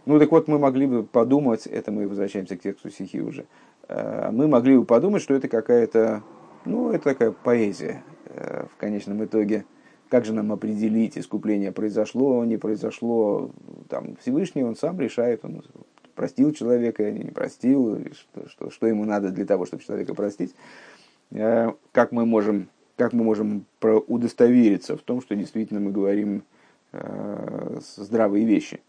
Ну 0.05 0.17
так 0.17 0.31
вот, 0.31 0.47
мы 0.47 0.59
могли 0.59 0.87
бы 0.87 1.03
подумать, 1.03 1.67
это 1.67 1.91
мы 1.91 2.07
возвращаемся 2.07 2.55
к 2.55 2.61
тексту 2.61 2.89
стихи 2.89 3.19
уже, 3.19 3.45
мы 3.89 4.47
могли 4.47 4.77
бы 4.77 4.85
подумать, 4.85 5.21
что 5.21 5.33
это 5.33 5.49
какая-то, 5.49 6.23
ну, 6.63 6.91
это 6.91 7.03
такая 7.03 7.31
поэзия, 7.31 8.01
Э, 8.20 8.20
в 8.35 8.77
конечном 8.77 9.23
итоге, 9.25 9.65
как 10.09 10.25
же 10.25 10.33
нам 10.33 10.51
определить, 10.51 11.17
искупление 11.17 11.71
произошло, 11.71 12.43
не 12.45 12.57
произошло, 12.57 13.51
там 13.89 14.15
Всевышний, 14.17 14.63
он 14.63 14.75
сам 14.75 14.99
решает, 14.99 15.43
он 15.45 15.63
простил 16.15 16.53
человека 16.53 17.09
не 17.11 17.31
простил, 17.31 17.99
что, 18.13 18.49
что, 18.49 18.69
что 18.69 18.87
ему 18.87 19.05
надо 19.05 19.31
для 19.31 19.45
того, 19.45 19.65
чтобы 19.65 19.83
человека 19.83 20.13
простить. 20.13 20.53
Э, 21.31 21.71
как 21.91 22.11
мы 22.11 22.25
можем, 22.25 22.69
как 22.97 23.13
мы 23.13 23.23
можем 23.23 23.65
удостовериться 23.81 24.97
в 24.97 25.01
том, 25.01 25.21
что 25.21 25.35
действительно 25.35 25.79
мы 25.79 25.91
говорим 25.91 26.43
э, 26.91 27.79
здравые 27.97 28.45
вещи. 28.45 28.81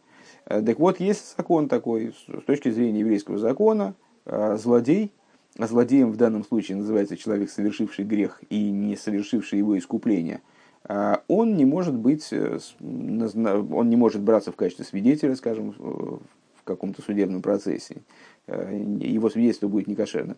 Так 0.44 0.78
вот, 0.81 0.98
есть 0.98 1.37
закон 1.37 1.68
такой, 1.68 2.12
с 2.12 2.44
точки 2.44 2.68
зрения 2.70 3.00
еврейского 3.00 3.38
закона, 3.38 3.94
злодей– 4.26 5.12
а 5.59 5.67
злодеем 5.67 6.11
в 6.11 6.17
данном 6.17 6.45
случае 6.45 6.79
называется 6.79 7.17
человек, 7.17 7.51
совершивший 7.51 8.05
грех 8.05 8.41
и 8.49 8.71
не 8.71 8.97
совершивший 8.97 9.59
его 9.59 9.77
искупление, 9.79 10.41
а 10.85 11.23
он 11.29 11.57
не 11.57 11.65
может 11.65 11.95
быть, 11.95 12.29
э, 12.33 12.59
он 12.81 13.88
не 13.88 13.97
может 13.97 14.23
браться 14.23 14.51
в 14.51 14.57
качестве 14.57 14.85
свидетеля, 14.85 15.37
скажем, 15.37 15.75
в 15.79 16.65
каком-то 16.65 17.03
судебном 17.03 17.43
процессе. 17.43 17.99
Э, 18.47 18.75
его 19.01 19.31
свидетельство 19.31 19.69
будет 19.69 19.87
некошерным. 19.87 20.37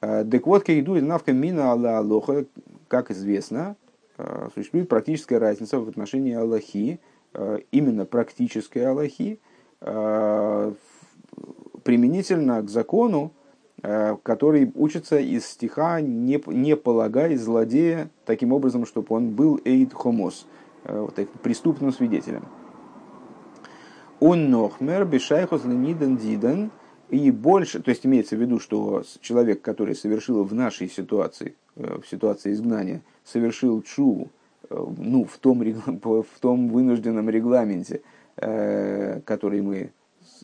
А, 0.00 0.24
так 0.24 0.46
вот, 0.46 0.64
кейду 0.64 0.96
из 0.96 1.02
навка 1.02 1.32
мина 1.32 1.70
алла 1.70 1.98
алоха, 1.98 2.44
как 2.88 3.10
известно, 3.10 3.76
э, 4.18 4.48
существует 4.54 4.88
практическая 4.88 5.38
разница 5.38 5.80
в 5.80 5.88
отношении 5.88 6.34
Аллахи, 6.34 7.00
именно 7.72 8.06
практической 8.06 8.78
Аллахи, 8.78 9.38
применительно 11.84 12.62
к 12.62 12.70
закону, 12.70 13.32
который 13.80 14.72
учится 14.74 15.18
из 15.18 15.46
стиха 15.46 16.00
«не, 16.00 16.42
не 16.46 16.76
полагай 16.76 17.36
злодея 17.36 18.10
таким 18.24 18.52
образом, 18.52 18.86
чтобы 18.86 19.14
он 19.14 19.30
был 19.30 19.60
эйд 19.64 19.94
хомос», 19.94 20.46
э, 20.84 21.00
вот, 21.00 21.14
преступным 21.42 21.92
свидетелем. 21.92 22.44
Он 24.18 24.50
нохмер 24.50 25.04
бешайхос 25.04 25.64
лениден 25.64 26.16
диден, 26.16 26.72
и 27.08 27.30
больше, 27.30 27.80
то 27.80 27.90
есть 27.90 28.04
имеется 28.04 28.36
в 28.36 28.40
виду, 28.40 28.58
что 28.58 29.04
человек, 29.20 29.62
который 29.62 29.94
совершил 29.94 30.42
в 30.42 30.52
нашей 30.54 30.88
ситуации, 30.88 31.54
э, 31.76 32.00
в 32.02 32.08
ситуации 32.08 32.52
изгнания, 32.52 33.02
совершил 33.24 33.82
чуву, 33.82 34.28
ну, 34.70 35.24
в 35.24 35.38
том, 35.38 35.60
в 36.02 36.40
том 36.40 36.68
вынужденном 36.68 37.30
регламенте, 37.30 38.02
который 38.36 39.62
мы 39.62 39.90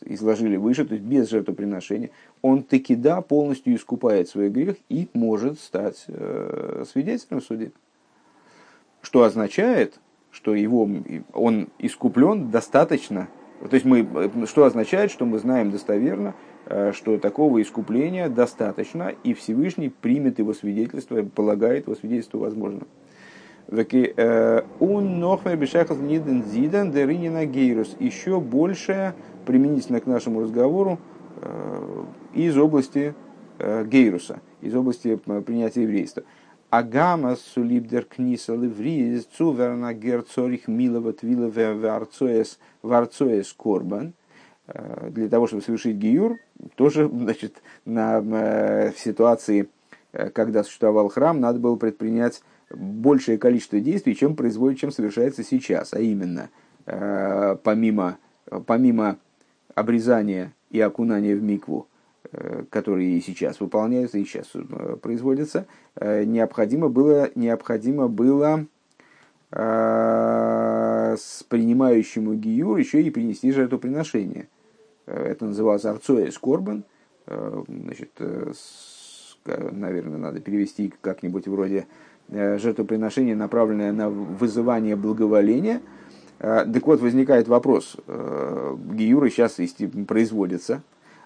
изложили 0.03 0.57
выше, 0.57 0.85
то 0.85 0.93
есть 0.93 1.05
без 1.05 1.29
жертвоприношения, 1.29 2.09
он 2.41 2.63
таки 2.63 2.95
да 2.95 3.21
полностью 3.21 3.75
искупает 3.75 4.29
свой 4.29 4.49
грех 4.49 4.77
и 4.89 5.07
может 5.13 5.59
стать 5.59 6.05
э, 6.07 6.83
свидетелем 6.91 7.41
в 7.41 7.43
суде. 7.43 7.71
Что 9.01 9.23
означает, 9.23 9.99
что 10.31 10.53
его, 10.55 10.89
он 11.33 11.69
искуплен 11.79 12.49
достаточно. 12.51 13.27
То 13.61 13.73
есть 13.73 13.85
мы, 13.85 14.07
что 14.47 14.65
означает, 14.65 15.11
что 15.11 15.25
мы 15.25 15.39
знаем 15.39 15.71
достоверно, 15.71 16.35
э, 16.65 16.91
что 16.93 17.17
такого 17.17 17.61
искупления 17.61 18.29
достаточно, 18.29 19.13
и 19.23 19.33
Всевышний 19.33 19.89
примет 19.89 20.39
его 20.39 20.53
свидетельство, 20.53 21.23
полагает 21.23 21.85
его 21.85 21.95
свидетельство 21.95 22.39
возможным. 22.39 22.87
Э. 23.67 24.61
Еще 27.99 28.39
больше 28.39 29.13
применительно 29.45 29.99
к 30.01 30.05
нашему 30.05 30.41
разговору 30.41 30.99
э, 31.41 32.03
из 32.33 32.57
области 32.57 33.13
э, 33.59 33.85
гейруса, 33.85 34.41
из 34.61 34.75
области 34.75 35.15
принятия 35.15 35.83
еврейства. 35.83 36.23
Агама 36.69 37.35
сулибдер 37.35 38.03
книса 38.03 38.53
левриз 38.55 39.25
цуверна 39.25 39.93
герцорих 39.93 40.67
милова 40.67 41.13
твила 41.13 41.49
варцоес 42.81 43.53
корбан. 43.53 44.13
Для 45.09 45.29
того, 45.29 45.45
чтобы 45.45 45.61
совершить 45.61 45.95
гиюр, 45.97 46.37
тоже 46.75 47.07
значит, 47.07 47.61
на, 47.85 48.19
в 48.19 48.93
ситуации, 48.97 49.69
когда 50.33 50.63
существовал 50.63 51.09
храм, 51.09 51.39
надо 51.39 51.59
было 51.59 51.75
предпринять 51.75 52.41
большее 52.71 53.37
количество 53.37 53.79
действий, 53.79 54.15
чем 54.15 54.35
производит, 54.35 54.79
чем 54.79 54.91
совершается 54.91 55.43
сейчас. 55.43 55.93
А 55.93 55.99
именно, 55.99 56.49
э, 56.85 57.57
помимо, 57.63 58.17
помимо 58.65 59.17
обрезания 59.75 60.53
и 60.71 60.79
окунания 60.79 61.35
в 61.35 61.43
микву, 61.43 61.87
э, 62.31 62.63
которые 62.69 63.17
и 63.17 63.21
сейчас 63.21 63.59
выполняются, 63.59 64.17
и 64.17 64.25
сейчас 64.25 64.47
э, 64.55 64.95
производятся, 65.01 65.67
необходимо 65.99 66.89
было, 66.89 67.29
необходимо 67.35 68.07
было 68.07 68.65
с 69.51 71.43
принимающему 71.47 72.33
гиюр 72.33 72.77
еще 72.77 73.01
и 73.01 73.09
принести 73.09 73.51
жертвоприношение. 73.53 74.49
Это 75.05 75.45
называлось 75.45 75.85
арцоя 75.85 76.29
скорбан. 76.31 76.83
Значит, 77.25 78.11
наверное, 79.45 80.17
надо 80.17 80.41
перевести 80.41 80.91
как-нибудь 81.01 81.47
вроде 81.47 81.85
Э, 82.29 82.57
жертвоприношение, 82.57 83.35
направленное 83.35 83.91
на 83.91 84.09
вызывание 84.09 84.95
благоволения. 84.95 85.81
Э, 86.39 86.65
так 86.71 86.85
вот, 86.85 87.01
возникает 87.01 87.47
вопрос, 87.47 87.95
э, 88.07 88.75
Гиюры 88.91 89.29
сейчас 89.29 89.57
производится, 90.07 90.81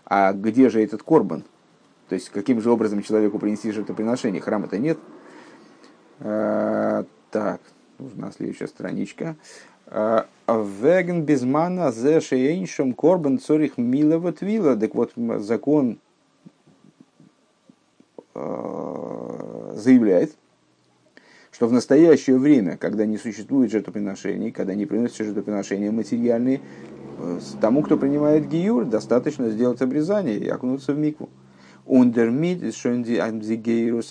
а 0.06 0.34
где 0.34 0.70
же 0.70 0.84
этот 0.84 1.04
корбан? 1.04 1.44
То 2.08 2.16
есть, 2.16 2.30
каким 2.30 2.62
же 2.62 2.72
образом 2.72 3.04
человеку 3.04 3.40
принести 3.40 3.72
жертвоприношение? 3.72 4.42
Храма-то 4.42 4.78
нет. 4.78 4.98
Так, 6.20 7.62
нужна 8.00 8.32
следующая 8.32 8.68
страничка. 8.68 9.36
Веген 9.88 11.24
безмана 11.24 11.92
зе 11.92 12.20
шейншем 12.20 12.94
корбан 12.94 13.38
цорих 13.38 13.78
милова 13.78 14.34
твила. 14.34 14.76
Так 14.76 14.96
вот, 14.96 15.12
закон 15.16 16.00
заявляет, 18.34 20.36
что 21.60 21.68
в 21.68 21.74
настоящее 21.74 22.38
время, 22.38 22.78
когда 22.78 23.06
не 23.06 23.18
существует 23.18 23.70
жертвоприношений, 23.70 24.50
когда 24.50 24.76
не 24.76 24.86
приносятся 24.86 25.26
жертвоприношения 25.26 25.92
материальные, 25.92 26.62
э, 27.18 27.40
тому, 27.60 27.82
кто 27.82 27.98
принимает 27.98 28.48
гиюр, 28.48 28.86
достаточно 28.86 29.50
сделать 29.50 29.82
обрезание 29.82 30.38
и 30.38 30.48
окунуться 30.48 30.94
в 30.94 30.98
микву. 30.98 31.28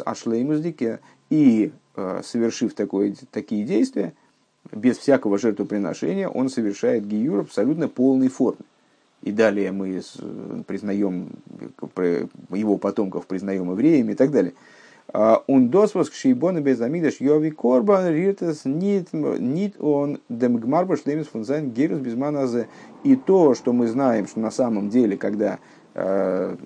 Ашлеймуздике 0.02 1.00
и 1.30 1.72
э, 1.96 2.20
совершив 2.22 2.74
такое, 2.74 3.14
такие 3.30 3.64
действия, 3.64 4.12
без 4.70 4.98
всякого 4.98 5.38
жертвоприношения, 5.38 6.28
он 6.28 6.50
совершает 6.50 7.06
гиюр 7.06 7.40
абсолютно 7.40 7.88
полной 7.88 8.28
форме. 8.28 8.60
И 9.22 9.32
далее 9.32 9.72
мы 9.72 10.02
признаем 10.66 11.30
его 12.50 12.76
потомков, 12.76 13.26
признаем 13.26 13.70
евреями 13.70 14.12
и 14.12 14.16
так 14.16 14.32
далее. 14.32 14.52
Он 15.12 15.70
досвос 15.70 16.10
кшейбона 16.10 16.60
без 16.60 16.80
амидаш 16.82 17.20
йови 17.20 17.50
корбан 17.50 18.08
ритес 18.08 18.66
нит 18.66 19.08
нит 19.14 19.76
он 19.80 20.20
демгмарба 20.28 20.98
шлемис 20.98 21.28
фунзайн 21.28 21.70
герус 21.70 22.00
без 22.00 22.14
маназе. 22.14 22.68
И 23.04 23.16
то, 23.16 23.54
что 23.54 23.72
мы 23.72 23.86
знаем, 23.86 24.26
что 24.26 24.40
на 24.40 24.50
самом 24.50 24.90
деле, 24.90 25.16
когда 25.16 25.60
э, 25.94 26.56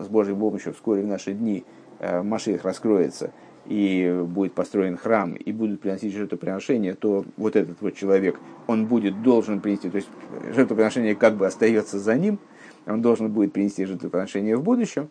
с 0.00 0.06
Божьей 0.08 0.34
помощью 0.34 0.72
вскоре 0.72 1.02
в 1.02 1.06
наши 1.06 1.34
дни 1.34 1.64
э, 1.98 2.22
Маших 2.22 2.64
раскроется, 2.64 3.32
и 3.66 4.24
будет 4.26 4.54
построен 4.54 4.96
храм, 4.96 5.34
и 5.34 5.52
будут 5.52 5.82
приносить 5.82 6.14
жертвоприношения, 6.14 6.94
то 6.94 7.26
вот 7.36 7.54
этот 7.54 7.82
вот 7.82 7.94
человек, 7.94 8.40
он 8.66 8.86
будет 8.86 9.22
должен 9.22 9.60
принести, 9.60 9.90
то 9.90 9.96
есть 9.96 10.08
жертвоприношение 10.54 11.14
как 11.14 11.36
бы 11.36 11.46
остается 11.46 11.98
за 11.98 12.14
ним, 12.16 12.38
он 12.86 13.02
должен 13.02 13.30
будет 13.30 13.52
принести 13.52 13.84
жертвоприношение 13.84 14.56
в 14.56 14.62
будущем, 14.62 15.10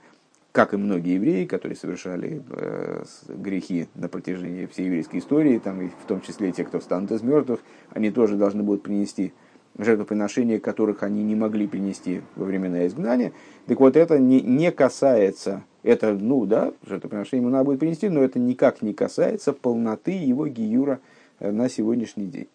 как 0.57 0.73
и 0.73 0.77
многие 0.77 1.13
евреи, 1.13 1.45
которые 1.45 1.75
совершали 1.75 2.41
э, 2.49 3.03
грехи 3.29 3.89
на 3.93 4.09
протяжении 4.09 4.65
всей 4.65 4.87
еврейской 4.87 5.17
истории, 5.17 5.59
там, 5.59 5.83
и 5.83 5.89
в 5.89 6.07
том 6.07 6.19
числе 6.21 6.51
те, 6.51 6.63
кто 6.63 6.79
встанут 6.79 7.11
из 7.11 7.21
мертвых, 7.21 7.59
они 7.91 8.09
тоже 8.09 8.37
должны 8.37 8.63
будут 8.63 8.81
принести 8.81 9.33
жертвоприношения, 9.77 10.59
которых 10.59 11.03
они 11.03 11.21
не 11.21 11.35
могли 11.35 11.67
принести 11.67 12.23
во 12.35 12.45
времена 12.45 12.87
изгнания. 12.87 13.33
Так 13.67 13.79
вот, 13.79 13.95
это 13.95 14.17
не, 14.17 14.41
не 14.41 14.71
касается, 14.71 15.63
это, 15.83 16.15
ну 16.15 16.47
да, 16.47 16.73
жертвоприношение 16.87 17.43
ему 17.43 17.51
надо 17.51 17.65
будет 17.65 17.79
принести, 17.79 18.09
но 18.09 18.23
это 18.23 18.39
никак 18.39 18.81
не 18.81 18.95
касается 18.95 19.53
полноты 19.53 20.13
его 20.13 20.47
гиюра 20.47 21.01
э, 21.39 21.51
на 21.51 21.69
сегодняшний 21.69 22.25
день. 22.25 22.47